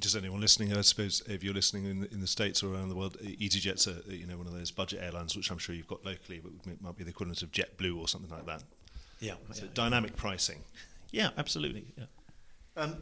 [0.00, 2.88] just anyone listening, I suppose, if you're listening in the, in the states or around
[2.88, 5.86] the world, EasyJet's a you know one of those budget airlines, which I'm sure you've
[5.86, 8.62] got locally, but it might be the equivalent of JetBlue or something like that.
[9.20, 10.20] Yeah, so yeah, dynamic yeah.
[10.20, 10.60] pricing.
[11.10, 11.92] Yeah, absolutely.
[11.96, 12.04] Yeah.
[12.76, 12.96] Um,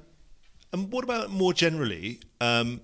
[0.72, 2.20] and what about more generally?
[2.40, 2.80] Um,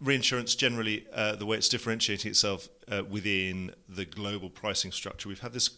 [0.00, 5.28] reinsurance generally, uh, the way it's differentiating itself uh, within the global pricing structure.
[5.28, 5.70] We've had this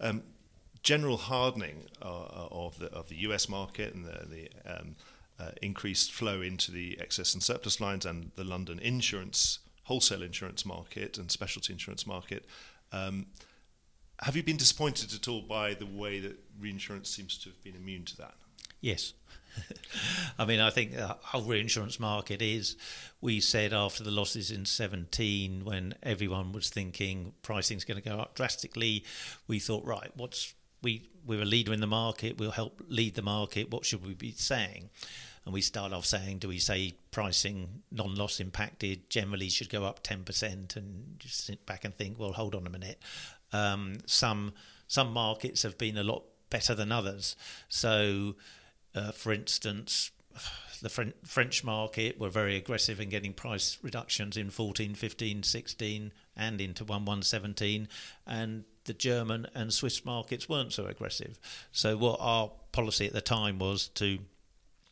[0.00, 0.22] um,
[0.82, 4.48] general hardening uh, of the of the US market and the, the
[4.80, 4.94] um,
[5.38, 10.64] uh, increased flow into the excess and surplus lines and the London insurance, wholesale insurance
[10.64, 12.46] market and specialty insurance market.
[12.92, 13.26] Um,
[14.20, 17.74] have you been disappointed at all by the way that reinsurance seems to have been
[17.74, 18.34] immune to that?
[18.80, 19.14] Yes.
[20.38, 22.76] I mean, I think the whole reinsurance market is.
[23.20, 28.18] We said after the losses in 17, when everyone was thinking pricing's going to go
[28.18, 29.04] up drastically,
[29.48, 32.38] we thought, right, what's we we're a leader in the market.
[32.38, 33.70] We'll help lead the market.
[33.70, 34.90] What should we be saying?
[35.44, 40.02] And we start off saying, do we say pricing non-loss impacted generally should go up
[40.02, 40.76] ten percent?
[40.76, 43.02] And just sit back and think, well, hold on a minute.
[43.52, 44.52] Um, some
[44.86, 47.36] some markets have been a lot better than others.
[47.68, 48.36] So,
[48.94, 50.10] uh, for instance,
[50.82, 56.60] the French market were very aggressive in getting price reductions in 14, 15, 16, and
[56.60, 57.88] into 1, 1, 17.
[58.26, 61.38] And the German and Swiss markets weren't so aggressive.
[61.72, 64.18] So what our policy at the time was to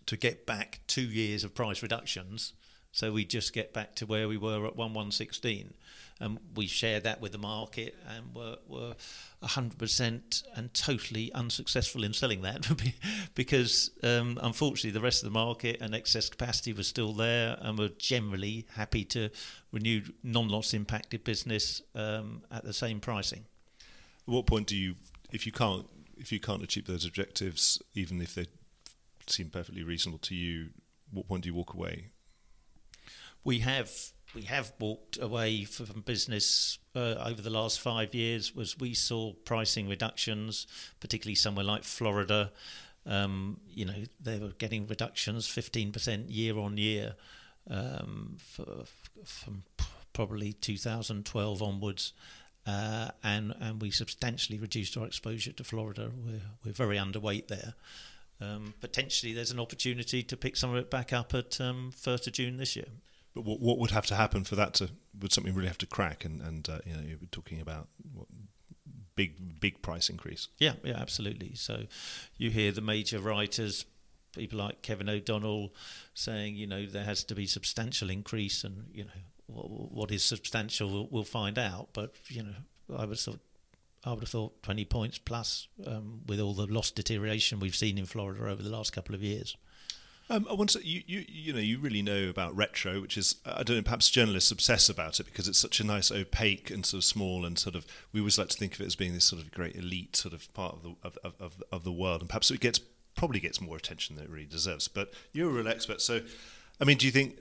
[0.07, 2.55] to get back two years of price reductions.
[2.91, 5.73] So we just get back to where we were at one one sixteen,
[6.21, 8.95] and we shared that with the market, and were were
[9.43, 12.69] hundred percent and totally unsuccessful in selling that
[13.35, 17.79] because um, unfortunately the rest of the market and excess capacity was still there, and
[17.79, 19.31] were generally happy to
[19.73, 23.47] renew non-loss impacted business um, at the same pricing.
[24.27, 24.95] At what point do you,
[25.33, 28.47] if you can't, if you can't achieve those objectives, even if they
[29.27, 30.71] seem perfectly reasonable to you,
[31.11, 32.09] what point do you walk away?
[33.45, 33.91] We have
[34.35, 38.55] we have walked away from business uh, over the last five years.
[38.55, 40.67] Was we saw pricing reductions,
[41.01, 42.53] particularly somewhere like Florida.
[43.05, 47.17] Um, you know, they were getting reductions, fifteen percent year on year,
[47.69, 48.85] um, for,
[49.25, 49.65] from
[50.13, 52.13] probably 2012 onwards.
[52.67, 56.11] Uh, and and we substantially reduced our exposure to Florida.
[56.25, 57.75] We're we're very underweight there.
[58.41, 62.27] Um, potentially, there's an opportunity to pick some of it back up at um, first
[62.27, 62.89] of June this year.
[63.35, 65.87] But what, what would have to happen for that to would something really have to
[65.87, 66.25] crack?
[66.25, 68.27] And and uh, you know you're talking about what,
[69.17, 70.49] big big price increase.
[70.59, 71.55] Yeah, yeah, absolutely.
[71.55, 71.85] So
[72.37, 73.87] you hear the major writers
[74.35, 75.75] people like Kevin O'Donnell
[76.15, 79.11] saying, you know, there has to be substantial increase, and you know,
[79.53, 81.89] what is substantial, we'll find out.
[81.93, 83.41] But you know, I would sort.
[84.05, 87.99] I would have thought 20 points plus um, with all the loss deterioration we've seen
[87.99, 89.57] in Florida over the last couple of years.
[90.29, 93.63] Um, I to, you, you, you know, you really know about retro, which is, I
[93.63, 96.99] don't know, perhaps journalists obsess about it because it's such a nice, opaque and sort
[96.99, 99.27] of small and sort of, we always like to think of it as being this
[99.27, 102.23] sort of great elite sort of part of the, of, of, of the world.
[102.23, 102.81] And perhaps it gets
[103.15, 104.89] probably gets more attention than it really deserves.
[104.89, 106.23] But you're a real expert, so
[106.81, 107.39] I mean, do you think?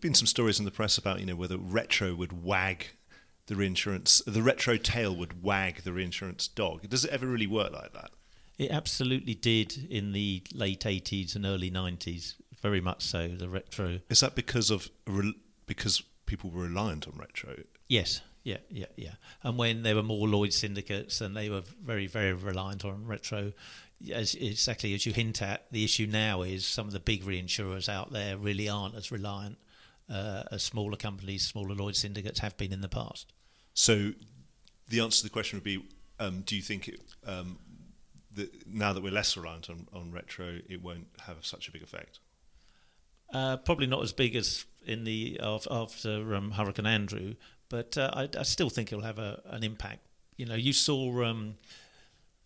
[0.00, 2.86] Been some stories in the press about you know whether retro would wag
[3.46, 6.88] the reinsurance, the retro tail would wag the reinsurance dog.
[6.88, 8.10] Does it ever really work like that?
[8.58, 13.28] It absolutely did in the late 80s and early 90s, very much so.
[13.28, 14.88] The retro, Is that because of
[15.66, 17.54] because people were reliant on retro?
[17.88, 19.14] yes, yeah, yeah, yeah.
[19.42, 23.52] And when there were more Lloyd syndicates and they were very, very reliant on retro,
[24.12, 27.88] as exactly as you hint at, the issue now is some of the big reinsurers
[27.88, 29.58] out there really aren't as reliant
[30.10, 33.32] uh, as smaller companies, smaller Lloyd syndicates have been in the past.
[33.74, 34.12] So
[34.88, 35.84] the answer to the question would be:
[36.18, 37.58] um, Do you think it, um,
[38.34, 41.82] that now that we're less reliant on, on retro, it won't have such a big
[41.82, 42.18] effect?
[43.32, 47.34] Uh, probably not as big as in the after um, Hurricane Andrew,
[47.68, 50.00] but uh, I, I still think it'll have a, an impact.
[50.36, 51.56] You know, you saw um,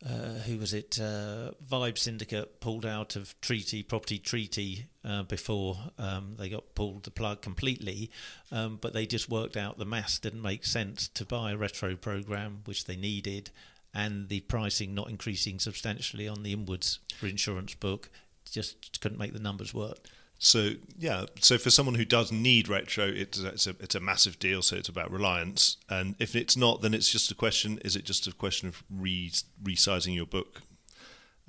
[0.04, 0.98] uh, who was it?
[1.00, 7.04] Uh, Vibe Syndicate pulled out of treaty property treaty uh, before um, they got pulled
[7.04, 8.10] the plug completely,
[8.52, 11.96] um, but they just worked out the maths didn't make sense to buy a retro
[11.96, 13.50] program which they needed,
[13.94, 18.10] and the pricing not increasing substantially on the inwards reinsurance book
[18.50, 19.98] just couldn't make the numbers work.
[20.38, 24.00] So yeah, so for someone who does need retro, it's a, it's a it's a
[24.00, 24.60] massive deal.
[24.62, 28.04] So it's about reliance, and if it's not, then it's just a question: is it
[28.04, 30.62] just a question of re resizing your book,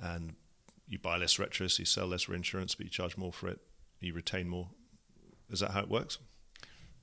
[0.00, 0.36] and
[0.88, 3.60] you buy less retro, so you sell less reinsurance, but you charge more for it,
[4.00, 4.68] you retain more.
[5.50, 6.18] Is that how it works?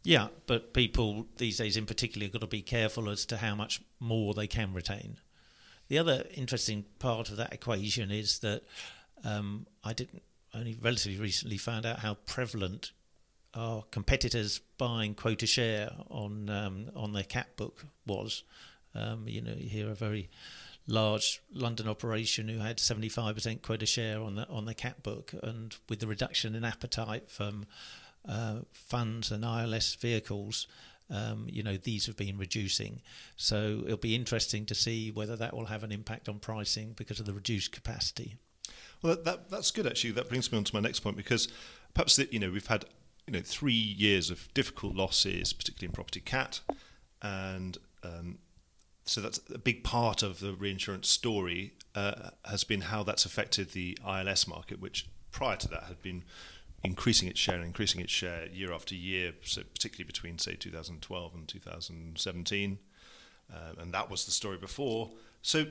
[0.04, 3.56] Yeah, but people these days, in particular, have got to be careful as to how
[3.56, 5.18] much more they can retain.
[5.88, 8.64] The other interesting part of that equation is that
[9.24, 10.24] um, I didn't
[10.56, 12.92] only relatively recently found out how prevalent
[13.54, 18.44] our competitors buying quota share on um, on their cat book was.
[18.94, 20.30] Um, you know, you hear a very
[20.88, 25.76] large London operation who had 75% quota share on the on the cat book, and
[25.90, 27.66] with the reduction in appetite from
[28.28, 30.68] uh, funds and ILS vehicles,
[31.10, 33.02] um, you know, these have been reducing.
[33.36, 37.20] So it'll be interesting to see whether that will have an impact on pricing because
[37.20, 38.36] of the reduced capacity.
[39.06, 40.12] Well, that, that's good actually.
[40.12, 41.48] That brings me on to my next point because
[41.94, 42.86] perhaps that you know we've had
[43.28, 46.62] you know three years of difficult losses, particularly in property cat,
[47.22, 48.40] and um,
[49.06, 53.72] so that's a big part of the reinsurance story uh, has been how that's affected
[53.72, 56.24] the ILS market, which prior to that had been
[56.84, 61.36] increasing its share and increasing its share year after year, so particularly between say 2012
[61.36, 62.80] and 2017,
[63.54, 65.12] um, and that was the story before.
[65.44, 65.68] So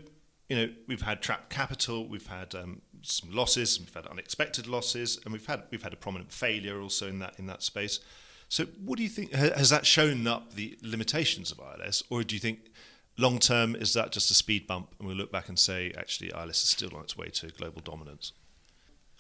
[0.49, 5.19] you know we've had trapped capital, we've had um, some losses, we've had unexpected losses,
[5.25, 8.01] and we've had we've had a prominent failure also in that in that space.
[8.49, 12.35] So what do you think has that shown up the limitations of ILS, or do
[12.35, 12.71] you think
[13.17, 16.31] long term is that just a speed bump, and we'll look back and say actually
[16.31, 18.33] ILS is still on its way to global dominance?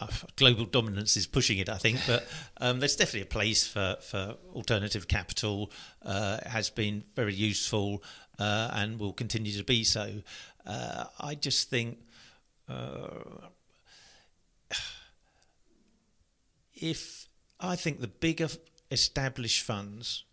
[0.01, 2.27] uh, global dominance is pushing it, I think, but
[2.61, 5.71] um, there's definitely a place for, for alternative capital.
[6.03, 8.03] Uh, it has been very useful
[8.39, 10.23] uh, and will continue to be so.
[10.67, 11.99] Uh, I just think
[12.69, 13.49] uh,
[16.75, 17.29] if
[17.61, 18.49] I think the bigger
[18.91, 20.25] established funds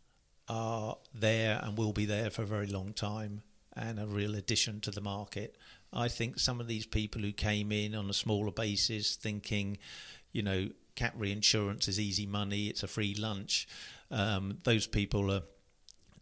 [0.48, 3.41] are there and will be there for a very long time
[3.76, 5.56] and a real addition to the market.
[5.94, 9.78] I think some of these people who came in on a smaller basis thinking,
[10.32, 13.67] you know, cat reinsurance is easy money, it's a free lunch,
[14.10, 15.44] um, those people are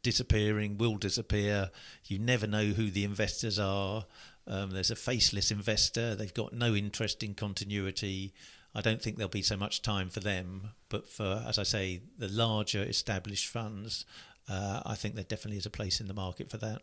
[0.01, 1.69] disappearing, will disappear.
[2.05, 4.05] You never know who the investors are.
[4.47, 8.33] Um, there's a faceless investor, they've got no interest in continuity.
[8.73, 12.01] I don't think there'll be so much time for them, but for, as I say,
[12.17, 14.05] the larger established funds,
[14.47, 16.81] uh, I think there definitely is a place in the market for that.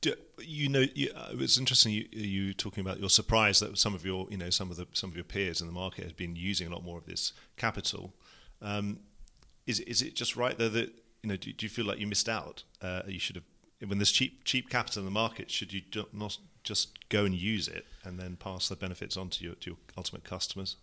[0.00, 1.92] Do, you know, you, uh, it was interesting.
[1.92, 4.86] You, you talking about your surprise that some of your, you know, some of the
[4.92, 7.32] some of your peers in the market have been using a lot more of this
[7.56, 8.12] capital.
[8.60, 9.00] Um,
[9.66, 10.92] is is it just right though that
[11.22, 11.36] you know?
[11.36, 12.64] Do, do you feel like you missed out?
[12.80, 13.44] Uh, you should have
[13.86, 15.50] when there's cheap cheap capital in the market.
[15.50, 19.44] Should you not just go and use it and then pass the benefits on to
[19.44, 20.76] your to your ultimate customers?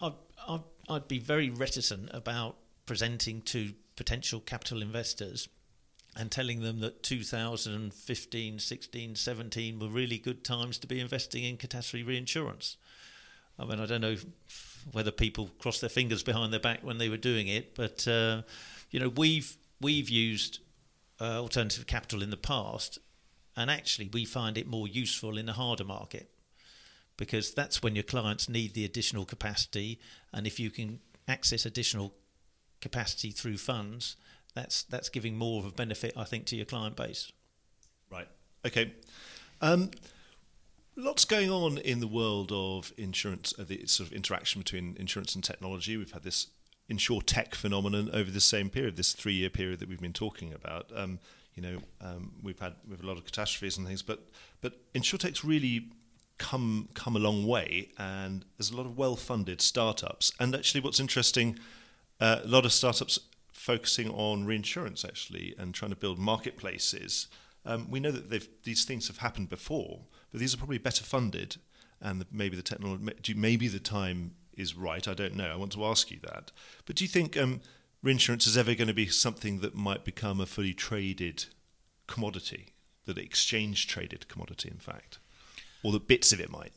[0.00, 0.12] I'd,
[0.48, 5.48] I'd, I'd be very reticent about presenting to potential capital investors
[6.16, 11.56] and telling them that 2015, 16, 17 were really good times to be investing in
[11.56, 12.76] catastrophe reinsurance.
[13.58, 14.16] I mean, I don't know
[14.90, 18.42] whether people crossed their fingers behind their back when they were doing it, but uh,
[18.90, 20.60] you know, we've we've used
[21.20, 22.98] uh, alternative capital in the past,
[23.56, 26.30] and actually, we find it more useful in a harder market
[27.16, 30.00] because that's when your clients need the additional capacity,
[30.32, 32.14] and if you can access additional
[32.80, 34.16] capacity through funds,
[34.54, 37.30] that's that's giving more of a benefit, I think, to your client base.
[38.10, 38.28] Right.
[38.66, 38.92] Okay.
[39.60, 39.90] Um,
[40.96, 45.44] lots going on in the world of insurance, the sort of interaction between insurance and
[45.44, 45.96] technology.
[45.96, 46.48] We've had this
[46.90, 50.90] insurtech phenomenon over the same period, this three-year period that we've been talking about.
[50.94, 51.18] Um,
[51.54, 54.28] you know, um, we've had we've a lot of catastrophes and things, but
[54.60, 55.88] but insurtech's really
[56.38, 60.32] come come a long way, and there's a lot of well-funded startups.
[60.40, 61.58] And actually, what's interesting,
[62.20, 63.20] uh, a lot of startups
[63.52, 67.28] focusing on reinsurance actually, and trying to build marketplaces.
[67.66, 70.00] Um, we know that these things have happened before,
[70.30, 71.56] but these are probably better funded,
[72.00, 75.06] and maybe the technology, maybe the time is right.
[75.06, 75.50] I don't know.
[75.50, 76.52] I want to ask you that.
[76.84, 77.60] But do you think um,
[78.02, 81.46] reinsurance is ever going to be something that might become a fully traded
[82.06, 82.68] commodity,
[83.06, 85.18] that exchange traded commodity, in fact,
[85.82, 86.72] or that bits of it might?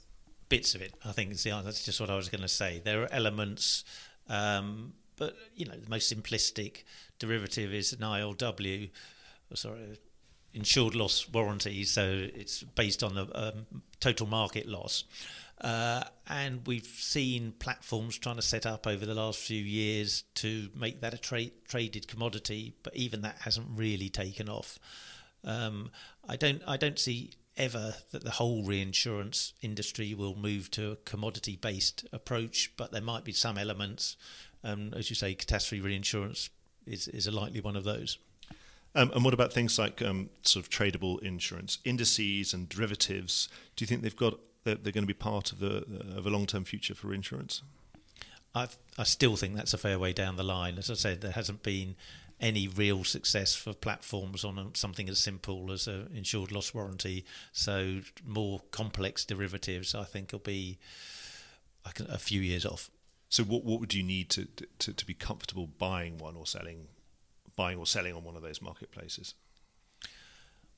[0.50, 1.62] Bits of it, I think, is the.
[1.64, 2.82] That's just what I was going to say.
[2.84, 3.84] There are elements,
[4.30, 6.84] um, but you know, the most simplistic
[7.20, 8.90] derivative is an ILW.
[9.56, 10.00] Sorry,
[10.54, 13.66] insured loss warranty, so it's based on the um,
[14.00, 15.04] total market loss.
[15.62, 20.70] Uh, and we've seen platforms trying to set up over the last few years to
[20.76, 24.80] make that a tra- traded commodity, but even that hasn't really taken off.
[25.44, 25.92] Um,
[26.28, 30.96] I don't, I don't see ever that the whole reinsurance industry will move to a
[30.98, 34.18] commodity-based approach, but there might be some elements.
[34.64, 36.50] Um, as you say, catastrophe reinsurance
[36.86, 38.18] is, is a likely one of those.
[38.96, 43.50] Um, and what about things like um, sort of tradable insurance, indices and derivatives?
[43.76, 46.30] Do you think they've got they're, they're going to be part of the of a
[46.30, 47.62] long term future for insurance?
[48.56, 50.78] I I still think that's a fair way down the line.
[50.78, 51.96] As I said, there hasn't been
[52.40, 57.24] any real success for platforms on um, something as simple as an insured loss warranty.
[57.54, 60.78] So more complex derivatives, I think, will be
[61.86, 62.90] a few years off.
[63.30, 64.48] So what what would you need to,
[64.80, 66.88] to, to be comfortable buying one or selling
[67.56, 69.34] buying or selling on one of those marketplaces?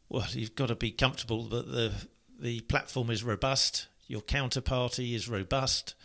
[0.07, 1.93] Well, you've got to be comfortable that the
[2.39, 5.95] the platform is robust, your counterparty is robust.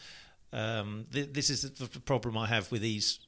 [0.53, 3.21] Um, th- this is the problem I have with these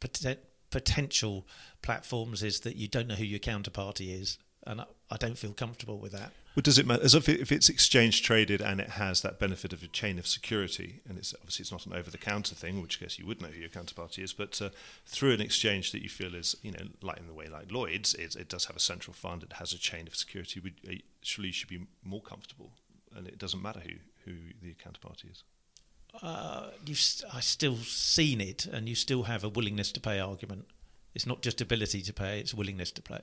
[0.00, 0.38] pot-
[0.70, 1.46] potential
[1.82, 5.52] platforms is that you don't know who your counterparty is, and I, I don't feel
[5.52, 6.32] comfortable with that.
[6.54, 7.02] Well, does it matter?
[7.02, 10.26] As if, if it's exchange traded and it has that benefit of a chain of
[10.26, 13.26] security, and it's obviously it's not an over the counter thing, which I guess you
[13.26, 14.68] would know who your counterparty is, but uh,
[15.06, 18.12] through an exchange that you feel is, you know, like in the way like Lloyd's,
[18.14, 20.60] it, it does have a central fund, it has a chain of security.
[20.60, 22.72] Would, uh, surely you should be more comfortable,
[23.16, 25.42] and it doesn't matter who who the counterparty is.
[26.20, 30.20] Uh, you've st- I still seen it, and you still have a willingness to pay
[30.20, 30.66] argument.
[31.14, 33.20] It's not just ability to pay; it's willingness to pay.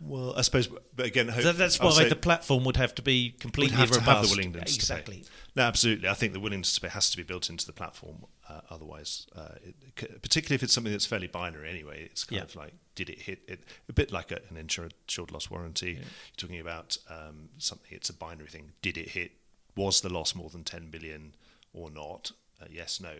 [0.00, 3.90] Well, I suppose, but again, that's why the platform would have to be completely have
[3.90, 4.04] robust.
[4.04, 5.24] To have the willingness exactly.
[5.54, 6.08] No, absolutely.
[6.08, 8.24] I think the willingness to pay has to be built into the platform.
[8.48, 12.44] Uh, otherwise, uh, it, particularly if it's something that's fairly binary anyway, it's kind yeah.
[12.44, 13.64] of like, did it hit it?
[13.88, 14.94] A bit like a, an insured
[15.30, 15.92] loss warranty.
[15.92, 15.98] Yeah.
[15.98, 17.90] You're talking about um, something.
[17.92, 18.72] It's a binary thing.
[18.82, 19.32] Did it hit?
[19.76, 21.34] Was the loss more than 10 billion
[21.72, 22.32] or not?
[22.60, 23.12] Uh, yes, no,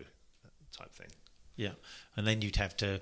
[0.77, 1.09] type thing.
[1.57, 1.73] Yeah,
[2.17, 3.01] and then you'd have to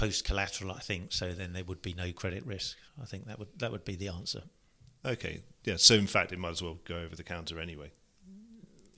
[0.00, 1.12] post collateral, I think.
[1.12, 2.76] So then there would be no credit risk.
[3.00, 4.42] I think that would that would be the answer.
[5.04, 5.42] Okay.
[5.64, 5.76] Yeah.
[5.76, 7.90] So in fact, it might as well go over the counter anyway.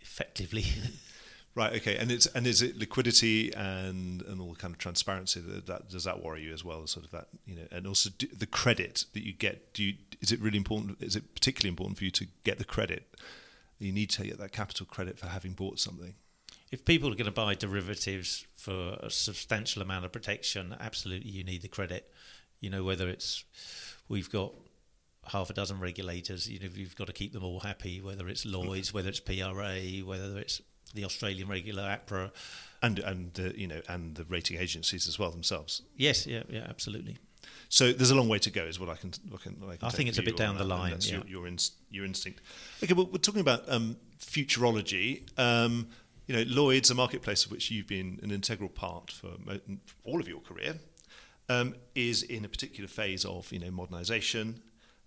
[0.01, 0.65] Effectively.
[1.55, 1.75] right.
[1.75, 1.97] Okay.
[1.97, 5.89] And it's and is it liquidity and and all the kind of transparency that, that
[5.89, 6.87] does that worry you as well?
[6.87, 9.75] Sort of that you know, and also do, the credit that you get.
[9.75, 11.03] Do you is it really important?
[11.03, 13.09] Is it particularly important for you to get the credit?
[13.79, 16.15] You need to get that capital credit for having bought something
[16.73, 21.45] if people are going to buy derivatives for a substantial amount of protection, absolutely you
[21.45, 22.11] need the credit.
[22.61, 23.45] You know, whether it's
[24.09, 24.55] we've got
[25.29, 28.47] half a dozen regulators, you know, you've got to keep them all happy, whether it's
[28.47, 30.63] Lloyd's, whether it's PRA, whether it's
[30.95, 32.33] the Australian regular APRA.
[32.83, 35.83] And and uh, you know and the rating agencies as well themselves.
[35.97, 37.19] Yes, yeah, yeah, absolutely.
[37.69, 39.13] So there's a long way to go, is what I can.
[39.29, 40.97] What I, can, what I, can I think it's a bit down the line.
[41.01, 41.17] Yeah.
[41.17, 42.41] Your, your, inst- your, instinct.
[42.83, 45.23] Okay, well, we're talking about um, futurology.
[45.39, 45.89] Um,
[46.33, 49.33] you know, Lloyd's, a marketplace of which you've been an integral part for
[50.03, 50.77] all of your career,
[51.51, 54.61] um, is in a particular phase of you know modernisation.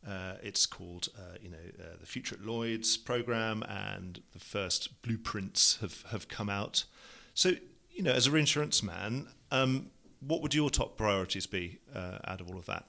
[0.08, 5.02] Uh, it's called uh, you know uh, the Future at Lloyd's program, and the first
[5.02, 6.86] blueprints have have come out.
[7.34, 7.54] So
[7.90, 12.40] you know, as a reinsurance man, um, what would your top priorities be uh, out
[12.40, 12.86] of all of that?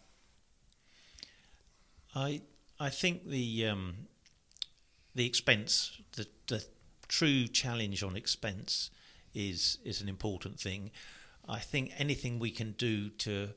[2.14, 2.42] I
[2.78, 4.08] I think the um,
[5.14, 6.66] the expense, the, the
[7.08, 8.90] true challenge on expense
[9.34, 10.90] is is an important thing.
[11.48, 13.50] I think anything we can do to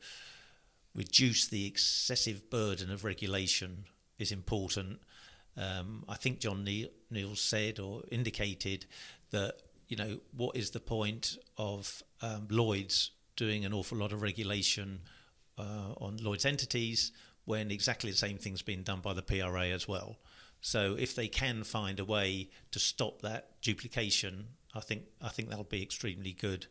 [0.96, 3.86] reduce the excessive burden of regulation
[4.18, 5.00] is important.
[5.58, 8.86] Um, I think John Neal said or indicated
[9.32, 9.56] that
[9.88, 15.00] you know what is the point of um, Lloyd's doing an awful lot of regulation
[15.58, 17.12] uh, on Lloyd's entities
[17.46, 20.18] when exactly the same thing's being done by the PRA as well.
[20.62, 25.50] So if they can find a way to stop that duplication, I think I think
[25.50, 26.68] that'll be extremely good.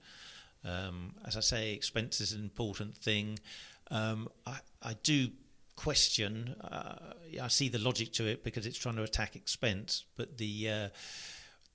[0.64, 3.39] Um, as I say, expense is an important thing.
[3.91, 5.28] Um, I, I do
[5.76, 6.57] question.
[6.61, 10.68] Uh, I see the logic to it because it's trying to attack expense, but the
[10.68, 10.89] uh,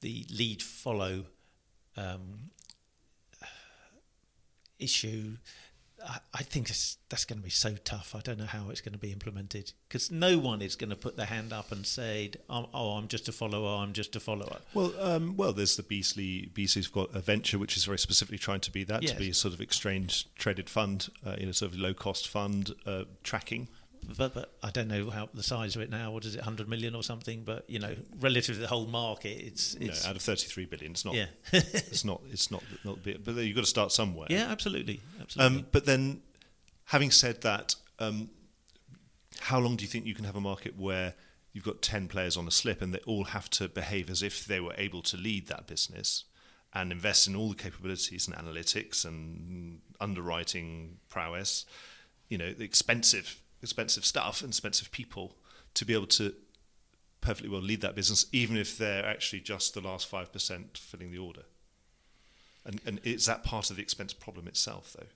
[0.02, 1.26] the lead follow
[1.98, 2.52] um,
[4.80, 5.38] issue.
[6.06, 8.16] I, I think that's going to be so tough.
[8.16, 10.96] I don't know how it's going to be implemented because no one is going to
[10.96, 13.82] put their hand up and say, "Oh, oh I'm just a follower.
[13.82, 16.52] I'm just a follower." Well, um, well, there's the Beazley.
[16.52, 19.12] Beazley's got a venture which is very specifically trying to be that yes.
[19.12, 22.28] to be a sort of exchange traded fund, uh, you know, sort of low cost
[22.28, 23.68] fund uh, tracking
[24.18, 26.12] but, but I don't know how the size of it now.
[26.12, 27.44] What is it, 100 million or something?
[27.44, 30.92] But you know, relative to the whole market, it's, it's no, out of 33 billion.
[30.92, 31.16] It's not.
[31.16, 31.26] Yeah.
[31.52, 32.22] it's not.
[32.32, 32.64] It's not.
[32.84, 34.28] Not big, but you've got to start somewhere.
[34.30, 35.60] Yeah, absolutely, absolutely.
[35.60, 36.22] Um, but then,
[36.86, 38.30] having said that, um,
[39.40, 41.14] how long do you think you can have a market where
[41.52, 44.46] you've got 10 players on a slip and they all have to behave as if
[44.46, 46.26] they were able to lead that business?
[46.74, 51.66] and invest in all the capabilities and analytics and underwriting prowess,
[52.30, 55.36] you know, the expensive expensive stuff and expensive people
[55.74, 56.34] to be able to
[57.22, 61.18] perfectly well lead that business, even if they're actually just the last 5% filling the
[61.18, 61.44] order.
[62.66, 65.08] And, and is that part of the expense problem itself, though?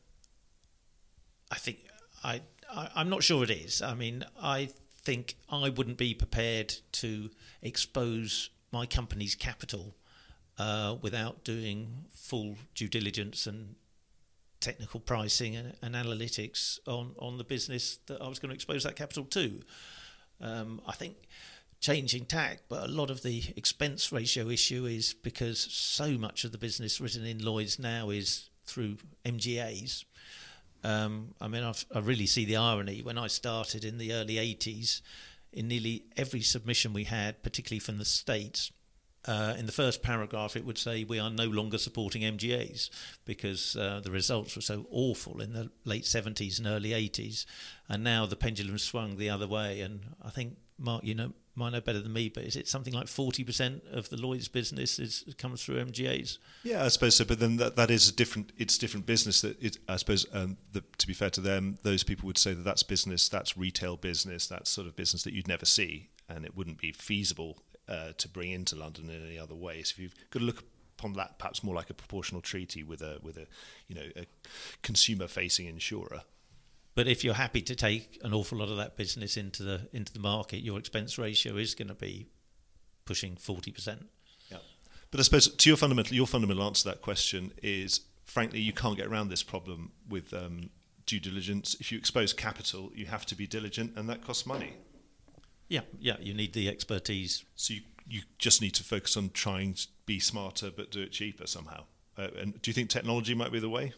[1.51, 1.79] I think
[2.23, 3.81] I, I I'm not sure it is.
[3.81, 4.69] I mean, I
[5.01, 7.29] think I wouldn't be prepared to
[7.61, 9.95] expose my company's capital
[10.57, 13.75] uh, without doing full due diligence and
[14.59, 18.83] technical pricing and, and, analytics on, on the business that I was going to expose
[18.83, 19.61] that capital to.
[20.41, 21.15] Um, I think
[21.79, 26.51] changing tack, but a lot of the expense ratio issue is because so much of
[26.51, 30.03] the business written in Lloyd's now is through MGAs.
[30.83, 33.01] Um, I mean, I've, i really see the irony.
[33.01, 35.01] When I started in the early 80s,
[35.53, 38.71] in nearly every submission we had, particularly from the States,
[39.27, 42.89] uh, in the first paragraph, it would say we are no longer supporting MGAs
[43.25, 47.45] because uh, the results were so awful in the late 70s and early 80s.
[47.89, 49.81] And now the pendulum swung the other way.
[49.81, 52.93] And I think, Mark, you know, might know better than me, but is it something
[52.93, 56.37] like 40% of the Lloyd's business is comes through MGAs?
[56.63, 57.25] Yeah, I suppose so.
[57.25, 60.57] But then that, that is a different, it's different business that it, I suppose, um,
[60.71, 63.97] the, to be fair to them, those people would say that that's business, that's retail
[63.97, 66.09] business, that's sort of business that you'd never see.
[66.29, 69.83] And it wouldn't be feasible uh, to bring into London in any other way.
[69.83, 70.63] So if you've got to look
[70.97, 73.47] upon that perhaps more like a proportional treaty with a with a
[73.87, 74.25] you know a
[74.81, 76.21] consumer facing insurer.
[76.95, 80.11] But if you're happy to take an awful lot of that business into the into
[80.11, 82.27] the market, your expense ratio is going to be
[83.05, 84.07] pushing forty percent.
[84.49, 84.57] Yeah,
[85.11, 88.73] but I suppose to your fundamental your fundamental answer to that question is frankly you
[88.73, 90.69] can't get around this problem with um,
[91.05, 91.75] due diligence.
[91.79, 94.73] If you expose capital, you have to be diligent, and that costs money.
[95.67, 97.43] Yeah, yeah, you need the expertise.
[97.55, 101.11] So you, you just need to focus on trying to be smarter but do it
[101.11, 101.83] cheaper somehow.
[102.17, 103.93] Uh, and do you think technology might be the way?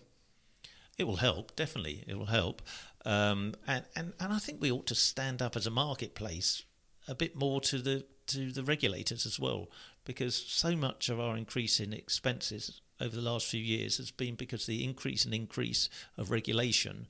[0.97, 2.03] It will help, definitely.
[2.07, 2.61] It will help.
[3.05, 6.63] Um, and, and, and I think we ought to stand up as a marketplace
[7.07, 9.69] a bit more to the to the regulators as well,
[10.05, 14.35] because so much of our increase in expenses over the last few years has been
[14.35, 17.07] because of the increase and increase of regulation,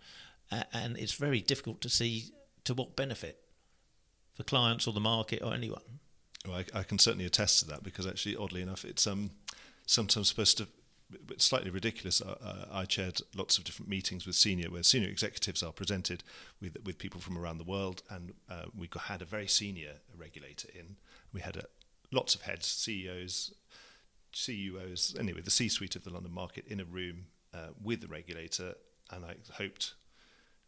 [0.49, 2.31] uh, and it's very difficult to see
[2.63, 3.41] to what benefit
[4.39, 5.99] for clients or the market or anyone.
[6.47, 9.31] Well, I, I, can certainly attest to that because actually, oddly enough, it's um,
[9.85, 10.67] sometimes supposed to.
[11.29, 12.21] It's slightly ridiculous.
[12.21, 16.23] Uh, uh, I chaired lots of different meetings with senior, where senior executives are presented
[16.61, 20.69] with with people from around the world, and uh, we had a very senior regulator
[20.73, 20.95] in.
[21.33, 21.63] We had a,
[22.09, 23.53] lots of heads, CEOs,
[24.31, 28.75] CUOs, anyway, the C-suite of the London market in a room uh, with the regulator,
[29.11, 29.95] and I hoped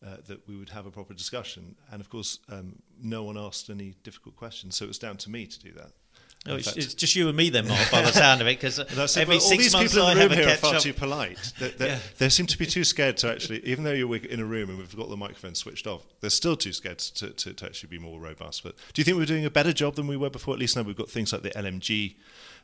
[0.06, 1.76] uh, that we would have a proper discussion.
[1.92, 5.30] And of course, um, no one asked any difficult questions, so it was down to
[5.30, 5.92] me to do that.
[6.48, 8.80] Oh, it's, it's, just you and me then, Mark, by the sound of it, because
[9.16, 11.38] every well, six all these months people in the room here are far too polite.
[11.60, 12.00] They, they, yeah.
[12.18, 14.80] they, seem to be too scared to actually, even though you're in a room and
[14.80, 18.00] we've got the microphone switched off, they're still too scared to, to, to actually be
[18.00, 18.64] more robust.
[18.64, 20.56] But do you think we're doing a better job than we were before?
[20.56, 22.16] At least now we've got things like the LMG,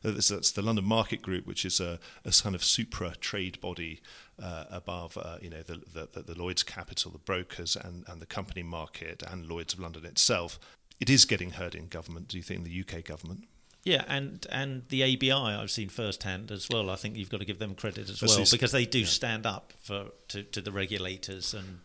[0.04, 4.02] uh, that's the London Market Group, which is a, a kind of supra trade body
[4.42, 8.26] uh, above, uh, you know, the, the, the Lloyd's Capital, the brokers, and, and the
[8.26, 10.60] company market, and Lloyd's of London itself.
[11.00, 12.30] It is getting heard in government.
[12.30, 13.44] Do you think in the UK government?
[13.88, 16.90] Yeah, and and the ABI I've seen firsthand as well.
[16.90, 19.06] I think you've got to give them credit as well because they do yeah.
[19.06, 21.80] stand up for to, to the regulators and.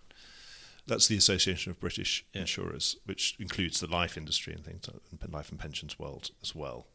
[0.84, 2.40] That's the Association of British yeah.
[2.40, 6.86] Insurers, which includes the life industry and things, like life and pensions world as well.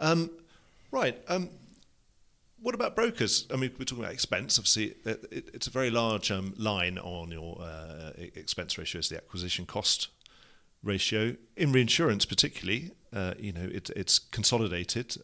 [0.00, 0.30] Um,
[0.90, 1.20] right.
[1.28, 1.50] Um,
[2.62, 3.46] what about brokers?
[3.52, 4.58] I mean, we're talking about expense.
[4.58, 9.18] Obviously, it, it's a very large um, line on your uh, expense ratio is the
[9.18, 10.08] acquisition cost
[10.82, 12.92] ratio in reinsurance, particularly.
[13.12, 15.16] Uh, you know, it, it's consolidated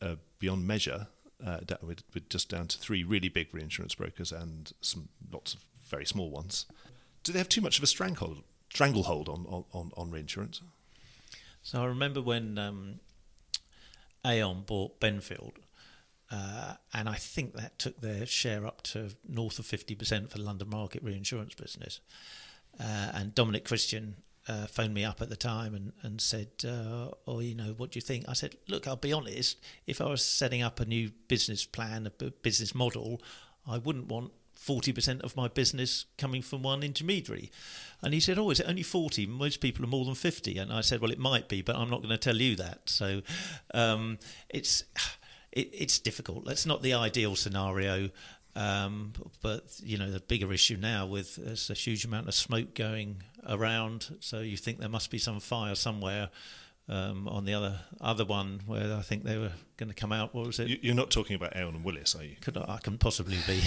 [0.00, 1.08] uh, beyond measure.
[1.44, 5.64] Uh, with, with just down to three really big reinsurance brokers and some lots of
[5.88, 6.66] very small ones.
[7.24, 10.60] Do they have too much of a stranglehold, stranglehold on, on, on reinsurance?
[11.62, 13.00] So I remember when um,
[14.24, 15.56] Aon bought Benfield,
[16.30, 20.44] uh, and I think that took their share up to north of 50% for the
[20.44, 22.00] London market reinsurance business.
[22.80, 24.16] Uh, and Dominic Christian
[24.48, 27.92] uh, phoned me up at the time and, and said, uh, Oh, you know, what
[27.92, 28.24] do you think?
[28.28, 32.06] I said, Look, I'll be honest, if I was setting up a new business plan,
[32.06, 33.20] a business model,
[33.66, 37.50] I wouldn't want 40% of my business coming from one intermediary.
[38.02, 39.26] And he said, Oh, is it only 40?
[39.26, 40.58] Most people are more than 50.
[40.58, 42.88] And I said, Well, it might be, but I'm not going to tell you that.
[42.88, 43.22] So
[43.74, 44.18] um,
[44.48, 44.84] it's
[45.52, 46.44] it, it's difficult.
[46.44, 48.10] That's not the ideal scenario.
[48.54, 52.74] Um, but you know the bigger issue now with there's a huge amount of smoke
[52.74, 56.30] going around, so you think there must be some fire somewhere.
[56.88, 60.34] Um, on the other other one where I think they were going to come out.
[60.34, 60.82] What was it?
[60.82, 62.34] You're not talking about Aon and Willis, are you?
[62.40, 63.62] Could I, I can possibly be.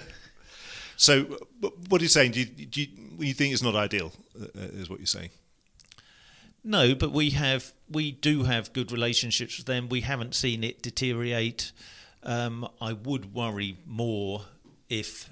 [0.96, 1.38] so,
[1.88, 2.32] what are you saying?
[2.32, 2.88] Do you, do you,
[3.20, 4.12] you think it's not ideal?
[4.38, 5.30] Uh, is what you're saying?
[6.64, 9.88] No, but we have we do have good relationships with them.
[9.88, 11.70] We haven't seen it deteriorate.
[12.26, 14.42] Um, I would worry more
[14.88, 15.30] if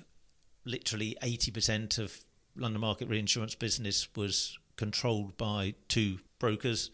[0.65, 2.17] literally eighty percent of
[2.57, 6.91] London market reinsurance business was controlled by two brokers.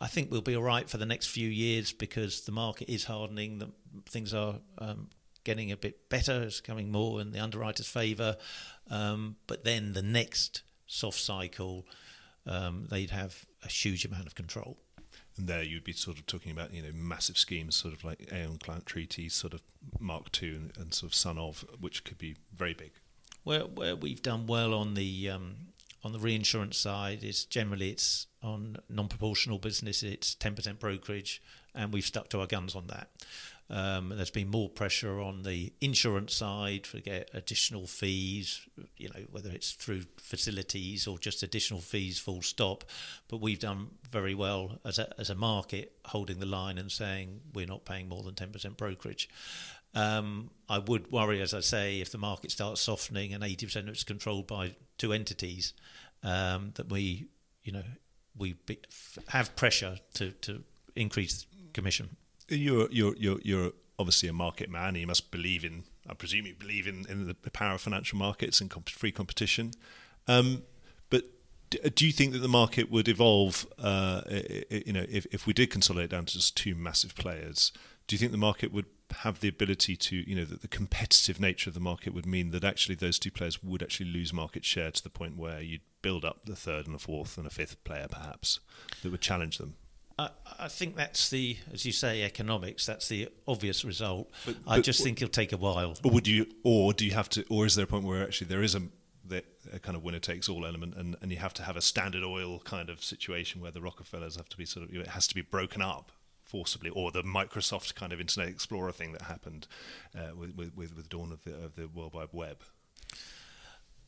[0.00, 3.04] I think we'll be all right for the next few years because the market is
[3.04, 3.58] hardening.
[3.58, 3.70] The,
[4.08, 5.08] things are um,
[5.44, 6.42] getting a bit better.
[6.42, 8.36] It's coming more in the underwriter's favour.
[8.90, 11.86] Um, but then the next soft cycle,
[12.46, 14.78] um, they'd have a huge amount of control.
[15.36, 18.32] And there you'd be sort of talking about, you know, massive schemes, sort of like
[18.32, 19.62] Aon Client Treaty, sort of
[19.98, 22.92] Mark II and, and, sort of son of, which could be very big.
[23.42, 25.56] Where, where we've done well on the um,
[26.04, 31.42] on the reinsurance side is generally it's on non-proportional business, it's 10% brokerage,
[31.74, 33.08] and we've stuck to our guns on that.
[33.70, 38.60] Um, there's been more pressure on the insurance side for get additional fees,
[38.96, 42.84] you know, whether it's through facilities or just additional fees, full stop.
[43.28, 47.40] But we've done very well as a, as a market, holding the line and saying
[47.54, 49.30] we're not paying more than 10% brokerage.
[49.94, 53.88] Um, I would worry, as I say, if the market starts softening and 80% of
[53.88, 55.72] it's controlled by two entities,
[56.22, 57.28] um, that we,
[57.62, 57.84] you know,
[58.36, 58.78] we be,
[59.28, 60.64] have pressure to, to
[60.96, 62.16] increase commission
[62.48, 64.88] you're you're you're you're obviously a market man.
[64.88, 68.18] And you must believe in, I presume you believe in in the power of financial
[68.18, 69.72] markets and comp- free competition.
[70.26, 70.62] Um,
[71.10, 71.24] but
[71.94, 73.66] do you think that the market would evolve?
[73.78, 74.22] Uh,
[74.70, 77.72] you know, if if we did consolidate down to just two massive players,
[78.06, 78.86] do you think the market would
[79.18, 82.50] have the ability to, you know, that the competitive nature of the market would mean
[82.50, 85.82] that actually those two players would actually lose market share to the point where you'd
[86.02, 88.60] build up the third and a fourth and a fifth player, perhaps,
[89.02, 89.74] that would challenge them?
[90.18, 92.86] I, I think that's the, as you say, economics.
[92.86, 94.30] That's the obvious result.
[94.46, 95.96] But, I just think it'll take a while.
[96.02, 98.46] But would you, or do you have to, or is there a point where actually
[98.48, 98.82] there is a,
[99.72, 102.22] a kind of winner takes all element, and, and you have to have a standard
[102.22, 105.34] oil kind of situation where the Rockefellers have to be sort of, it has to
[105.34, 106.12] be broken up
[106.44, 109.66] forcibly, or the Microsoft kind of Internet Explorer thing that happened
[110.16, 112.58] uh, with, with, with the dawn of the, of the World Wide Web.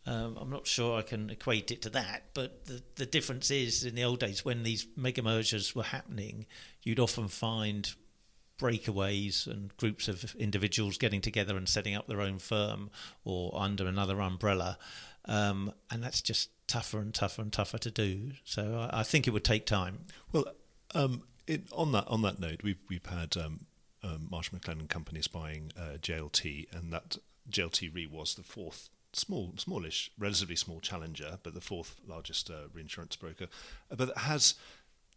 [0.06, 3.84] Um, I'm not sure I can equate it to that, but the, the difference is
[3.84, 6.46] in the old days when these mega mergers were happening,
[6.82, 7.92] you'd often find
[8.58, 12.90] breakaways and groups of individuals getting together and setting up their own firm
[13.24, 14.78] or under another umbrella.
[15.24, 18.32] Um, and that's just tougher and tougher and tougher to do.
[18.44, 20.06] So I, I think it would take time.
[20.32, 20.46] Well,
[20.94, 23.66] um, it, on that on that note, we've we've had um,
[24.02, 27.18] um Marsh McLennan companies buying uh, JLT, and that
[27.50, 28.88] JLT Re was the fourth
[29.18, 33.46] small, smallish, relatively small challenger, but the fourth largest uh, reinsurance broker.
[33.90, 34.54] Uh, but that has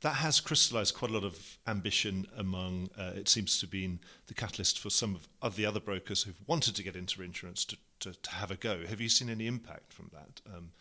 [0.02, 2.90] that has crystallized quite a lot of ambition among.
[2.98, 6.24] Uh, it seems to have been the catalyst for some of, of the other brokers
[6.24, 8.86] who've wanted to get into reinsurance to, to, to have a go.
[8.88, 10.42] Have you seen any impact from that?
[10.56, 10.72] Um,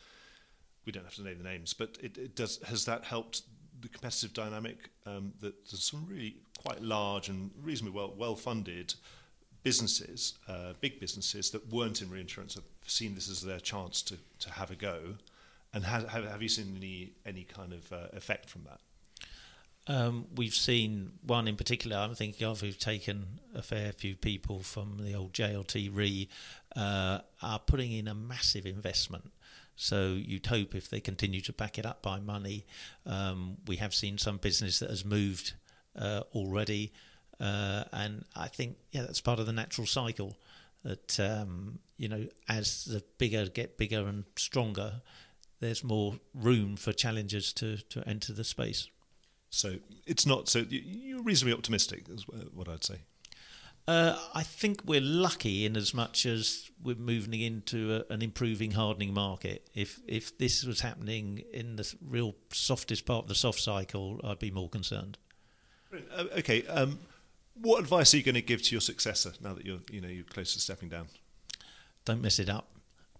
[0.84, 2.60] we don't have to name the names, but it, it does.
[2.68, 3.42] Has that helped
[3.80, 4.90] the competitive dynamic?
[5.04, 8.94] Um, that there's some really quite large and reasonably well well funded
[9.62, 12.56] businesses, uh, big businesses that weren't in reinsurance
[12.90, 15.14] seen this as their chance to, to have a go.
[15.72, 18.80] And have, have you seen any, any kind of uh, effect from that?
[19.88, 24.60] Um, we've seen one in particular I'm thinking of who've taken a fair few people
[24.60, 26.28] from the old JLT Re
[26.76, 29.32] uh, are putting in a massive investment.
[29.76, 32.66] So you'd hope if they continue to back it up by money,
[33.06, 35.54] um, we have seen some business that has moved
[35.96, 36.92] uh, already.
[37.40, 40.36] Uh, and I think yeah, that's part of the natural cycle.
[40.84, 45.02] That um, you know, as the bigger get bigger and stronger,
[45.60, 48.88] there's more room for challengers to to enter the space.
[49.50, 49.76] So
[50.06, 50.48] it's not.
[50.48, 53.00] So you- you're reasonably optimistic, is what I'd say.
[53.88, 58.72] Uh, I think we're lucky in as much as we're moving into a, an improving,
[58.72, 59.66] hardening market.
[59.74, 64.38] If if this was happening in the real softest part of the soft cycle, I'd
[64.38, 65.16] be more concerned.
[65.90, 66.66] Uh, okay.
[66.66, 66.98] Um,
[67.60, 70.08] what advice are you going to give to your successor now that you're, you know,
[70.08, 71.08] you're close to stepping down?
[72.04, 72.70] Don't mess it up.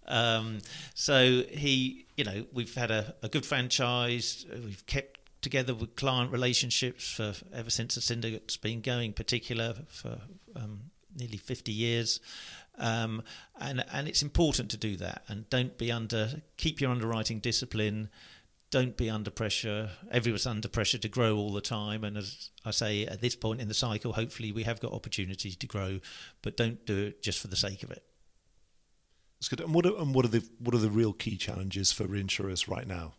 [0.07, 0.59] Um,
[0.95, 4.45] so he, you know, we've had a, a good franchise.
[4.51, 10.19] We've kept together with client relationships for ever since the syndicate's been going, particular for
[10.55, 12.19] um, nearly 50 years.
[12.77, 13.23] Um,
[13.59, 18.09] and and it's important to do that and don't be under keep your underwriting discipline
[18.71, 22.71] don't be under pressure everyone's under pressure to grow all the time and as i
[22.71, 25.99] say at this point in the cycle hopefully we have got opportunities to grow
[26.41, 28.03] but don't do it just for the sake of it
[29.39, 29.61] That's good.
[29.61, 32.67] And what are, and what are the what are the real key challenges for reinsurers
[32.67, 33.13] right now?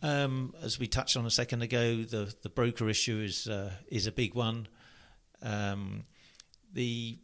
[0.00, 4.06] Um, as we touched on a second ago, the, the broker issue is uh, is
[4.06, 4.68] a big one.
[5.42, 6.04] Um,
[6.72, 7.18] the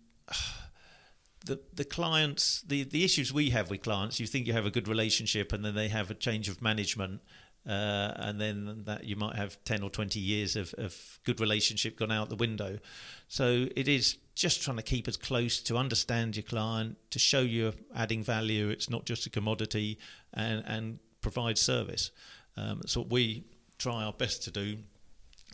[1.50, 4.70] the the clients, the, the issues we have with clients, you think you have a
[4.70, 7.20] good relationship, and then they have a change of management,
[7.66, 11.98] uh, and then that you might have ten or twenty years of, of good relationship
[11.98, 12.78] gone out the window.
[13.26, 17.40] So it is just trying to keep as close to understand your client, to show
[17.40, 18.68] you're adding value.
[18.68, 19.98] It's not just a commodity,
[20.32, 22.12] and and provide service.
[22.56, 23.44] Um, what we
[23.78, 24.76] try our best to do.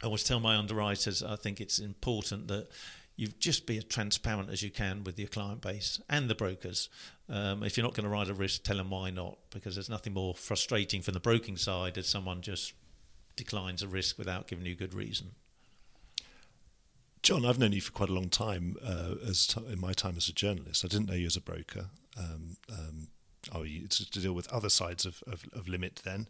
[0.03, 2.68] I always tell my underwriters I think it's important that
[3.17, 6.89] you just be as transparent as you can with your client base and the brokers.
[7.29, 9.89] Um, if you're not going to ride a risk, tell them why not, because there's
[9.89, 12.75] nothing more frustrating from the broking side as someone just
[13.35, 15.33] declines a risk without giving you good reason.
[17.23, 18.77] John, I've known you for quite a long time.
[18.85, 21.41] Uh, as t- in my time as a journalist, I didn't know you as a
[21.41, 21.87] broker.
[22.19, 23.09] Um, um,
[23.53, 26.29] oh, you to, deal with other sides of, of, of limit then.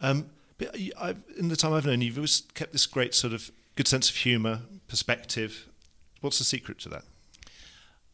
[0.00, 3.32] Um, but I've, in the time I've known you, you've always kept this great sort
[3.32, 5.68] of good sense of humour, perspective.
[6.22, 7.02] What's the secret to that?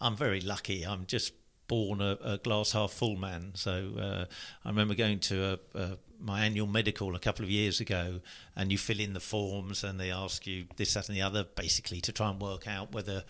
[0.01, 0.83] I'm very lucky.
[0.83, 1.35] I'm just
[1.69, 3.53] born a, a glass half full man.
[3.55, 4.25] So uh,
[4.65, 8.21] I remember going to a, a, my annual medical a couple of years ago,
[8.57, 11.45] and you fill in the forms, and they ask you this, that, and the other,
[11.45, 13.25] basically to try and work out whether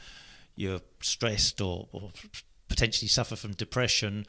[0.54, 2.12] you're stressed or, or
[2.68, 4.26] potentially suffer from depression.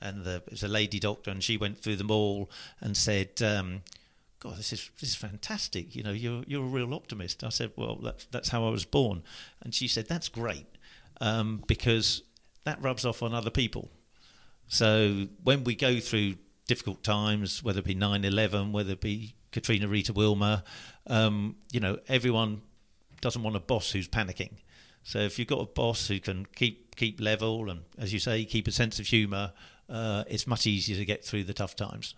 [0.00, 3.42] And the, it was a lady doctor, and she went through them all and said.
[3.42, 3.82] Um,
[4.40, 5.96] God, this is this is fantastic.
[5.96, 7.42] You know, you're you're a real optimist.
[7.42, 9.22] I said, well, that's that's how I was born,
[9.62, 10.66] and she said, that's great,
[11.20, 12.22] um, because
[12.64, 13.90] that rubs off on other people.
[14.68, 16.34] So when we go through
[16.66, 20.62] difficult times, whether it be 9/11, whether it be Katrina, Rita, Wilma,
[21.06, 22.62] um, you know, everyone
[23.20, 24.58] doesn't want a boss who's panicking.
[25.02, 28.44] So if you've got a boss who can keep keep level and, as you say,
[28.44, 29.52] keep a sense of humour,
[29.88, 32.14] uh, it's much easier to get through the tough times.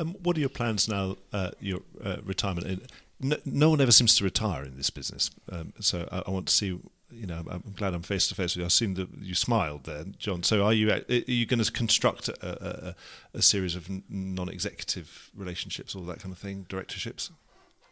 [0.00, 1.16] Um, what are your plans now?
[1.32, 2.90] Uh, your uh, retirement.
[3.20, 5.30] No, no one ever seems to retire in this business.
[5.52, 6.78] Um, so I, I want to see.
[7.12, 8.64] You know, I'm I'm glad I'm face to face with you.
[8.64, 10.42] I've seen that you smiled there, John.
[10.42, 10.90] So are you?
[10.90, 12.94] Are you going to construct a, a,
[13.34, 17.30] a series of non-executive relationships, all that kind of thing, directorships?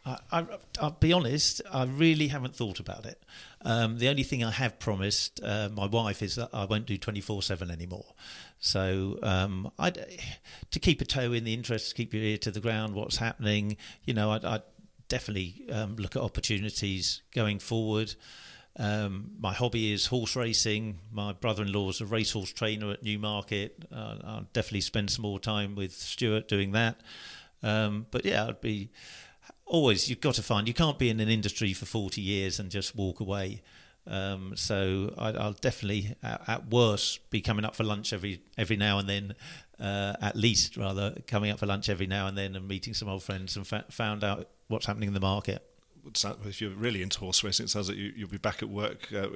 [0.05, 0.45] I, I,
[0.79, 3.21] I'll be honest, I really haven't thought about it.
[3.63, 6.97] Um, the only thing I have promised uh, my wife is that I won't do
[6.97, 8.13] 24 7 anymore.
[8.59, 12.93] So um, to keep a toe in the interest, keep your ear to the ground,
[12.93, 14.63] what's happening, you know, I'd, I'd
[15.07, 18.15] definitely um, look at opportunities going forward.
[18.77, 20.99] Um, my hobby is horse racing.
[21.11, 23.85] My brother-in-law is a racehorse trainer at Newmarket.
[23.91, 27.01] Uh, I'll definitely spend some more time with Stuart doing that.
[27.61, 28.89] Um, but yeah, I'd be
[29.69, 32.69] always you've got to find you can't be in an industry for 40 years and
[32.69, 33.61] just walk away.
[34.07, 38.75] Um, so I, I'll definitely at, at worst be coming up for lunch every every
[38.75, 39.35] now and then
[39.79, 43.07] uh, at least rather coming up for lunch every now and then and meeting some
[43.07, 45.63] old friends and fa- found out what's happening in the market.
[46.45, 49.09] If you're really into horse racing, it sounds like you, you'll be back at work
[49.13, 49.27] uh,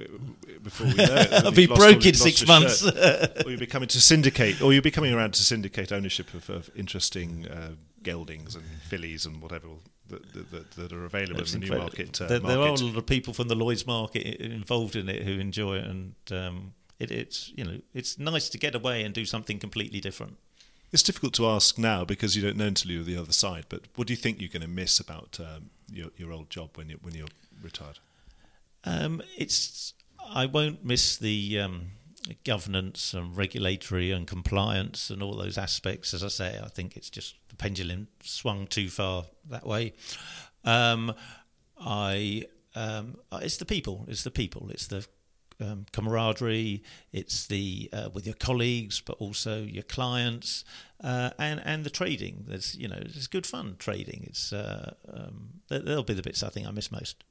[0.62, 1.32] before we know it.
[1.44, 2.84] I'll be broke in six months.
[2.84, 6.48] or you'll be coming to syndicate, or you'll be coming around to syndicate ownership of,
[6.50, 7.72] of interesting uh,
[8.04, 9.68] geldings and fillies and whatever
[10.08, 11.92] that, that, that, are available It's in the incredible.
[11.96, 15.08] Newmarket uh, there, there are a lot of people from the Lloyd's market involved in
[15.08, 19.02] it who enjoy it and um, it, it's you know it's nice to get away
[19.02, 20.36] and do something completely different
[20.92, 23.64] It's difficult to ask now because you don't know until you're the other side.
[23.68, 26.76] But what do you think you're going to miss about um, your, your old job
[26.76, 27.98] when you when you're retired?
[28.84, 29.94] Um, it's
[30.24, 31.86] I won't miss the um,
[32.44, 36.14] governance and regulatory and compliance and all those aspects.
[36.14, 39.92] As I say, I think it's just the pendulum swung too far that way.
[40.64, 41.14] Um,
[41.78, 42.44] I
[42.74, 44.04] um, it's the people.
[44.08, 44.70] It's the people.
[44.70, 45.06] It's the
[45.60, 46.82] um, camaraderie,
[47.12, 50.64] it's the uh, with your colleagues, but also your clients,
[51.02, 52.46] uh, and and the trading.
[52.48, 54.24] There's you know it's good fun trading.
[54.26, 57.22] It's uh, um, they'll be the bits I think I miss most.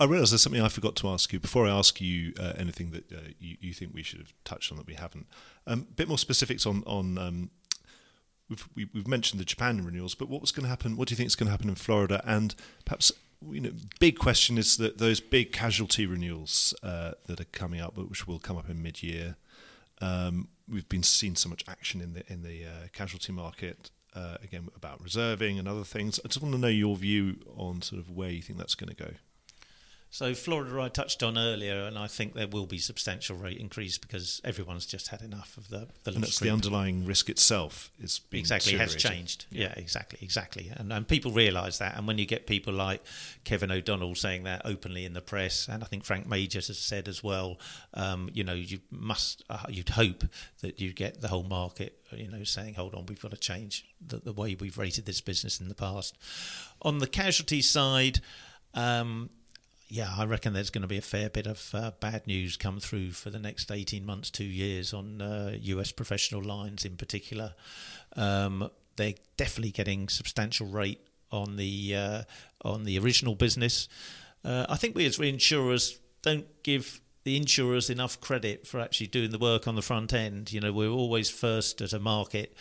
[0.00, 2.92] I realise there's something I forgot to ask you before I ask you uh, anything
[2.92, 5.26] that uh, you, you think we should have touched on that we haven't.
[5.66, 7.50] A um, bit more specifics on on um,
[8.48, 10.96] we've we, have mentioned the Japan renewals, but what was going to happen?
[10.96, 12.22] What do you think is going to happen in Florida?
[12.24, 13.12] And perhaps
[13.46, 17.96] you know, big question is that those big casualty renewals uh, that are coming up,
[17.96, 19.36] which will come up in mid-year.
[20.00, 23.90] Um, we've been seeing so much action in the in the uh, casualty market.
[24.14, 26.18] Uh, again, about reserving and other things.
[26.24, 28.88] I just want to know your view on sort of where you think that's going
[28.88, 29.12] to go.
[30.10, 33.98] So Florida, I touched on earlier, and I think there will be substantial rate increase
[33.98, 36.12] because everyone's just had enough of the the.
[36.12, 39.44] And that's the underlying risk itself is exactly has changed.
[39.50, 39.66] Yeah.
[39.66, 41.96] yeah, exactly, exactly, and and people realise that.
[41.96, 43.02] And when you get people like
[43.44, 47.06] Kevin O'Donnell saying that openly in the press, and I think Frank Majors has said
[47.06, 47.58] as well,
[47.92, 50.24] um, you know, you must, uh, you'd hope
[50.62, 53.84] that you get the whole market, you know, saying, hold on, we've got to change
[54.04, 56.16] the, the way we've rated this business in the past.
[56.80, 58.20] On the casualty side.
[58.74, 59.30] Um,
[59.88, 62.78] yeah, I reckon there's going to be a fair bit of uh, bad news come
[62.78, 67.54] through for the next 18 months, two years on uh, US professional lines in particular.
[68.14, 72.22] Um, they're definitely getting substantial rate on the uh,
[72.62, 73.88] on the original business.
[74.44, 79.30] Uh, I think we as reinsurers don't give the insurers enough credit for actually doing
[79.30, 80.52] the work on the front end.
[80.52, 82.54] You know, we're always first at a market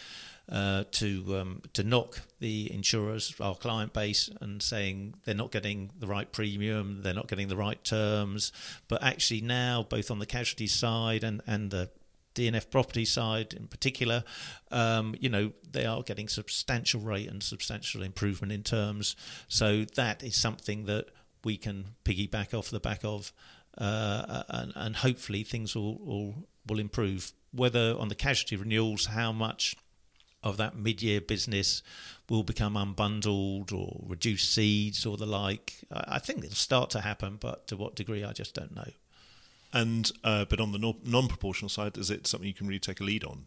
[0.49, 5.91] uh, to um, to knock the insurers, our client base, and saying they're not getting
[5.99, 8.51] the right premium, they're not getting the right terms.
[8.87, 11.89] But actually now, both on the casualty side and and the
[12.33, 14.23] D&F property side in particular,
[14.71, 19.15] um, you know, they are getting substantial rate and substantial improvement in terms.
[19.47, 21.07] So that is something that
[21.43, 23.33] we can piggyback off the back of,
[23.79, 27.33] uh, and, and hopefully things will, will will improve.
[27.51, 29.75] Whether on the casualty renewals, how much
[30.43, 31.81] of that mid-year business
[32.29, 35.75] will become unbundled or reduce seeds or the like.
[35.91, 38.91] I think it'll start to happen, but to what degree, I just don't know.
[39.73, 43.03] And uh, but on the non-proportional side, is it something you can really take a
[43.03, 43.45] lead on?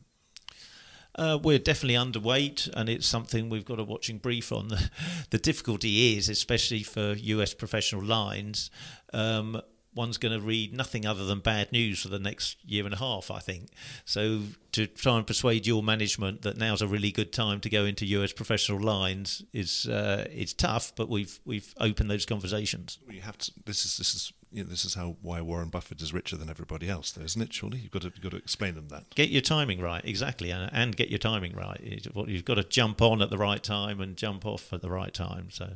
[1.16, 4.68] Uh, we're definitely underweight, and it's something we've got a watching brief on.
[4.68, 4.90] The,
[5.30, 8.70] the difficulty is, especially for US professional lines,
[9.12, 9.60] um,
[9.94, 12.98] one's going to read nothing other than bad news for the next year and a
[12.98, 13.70] half, I think.
[14.04, 17.84] So to try and persuade your management that now's a really good time to go
[17.84, 22.98] into US professional lines is uh, it's tough, but we've we've opened those conversations.
[23.08, 23.52] You have to.
[23.64, 26.50] This is this is you know, this is how why Warren Buffett is richer than
[26.50, 27.52] everybody else, though, isn't it?
[27.52, 29.10] Surely you've got to you've got to explain them that.
[29.14, 31.80] Get your timing right, exactly, and, and get your timing right.
[31.80, 35.12] You've got to jump on at the right time and jump off at the right
[35.12, 35.50] time.
[35.50, 35.74] So.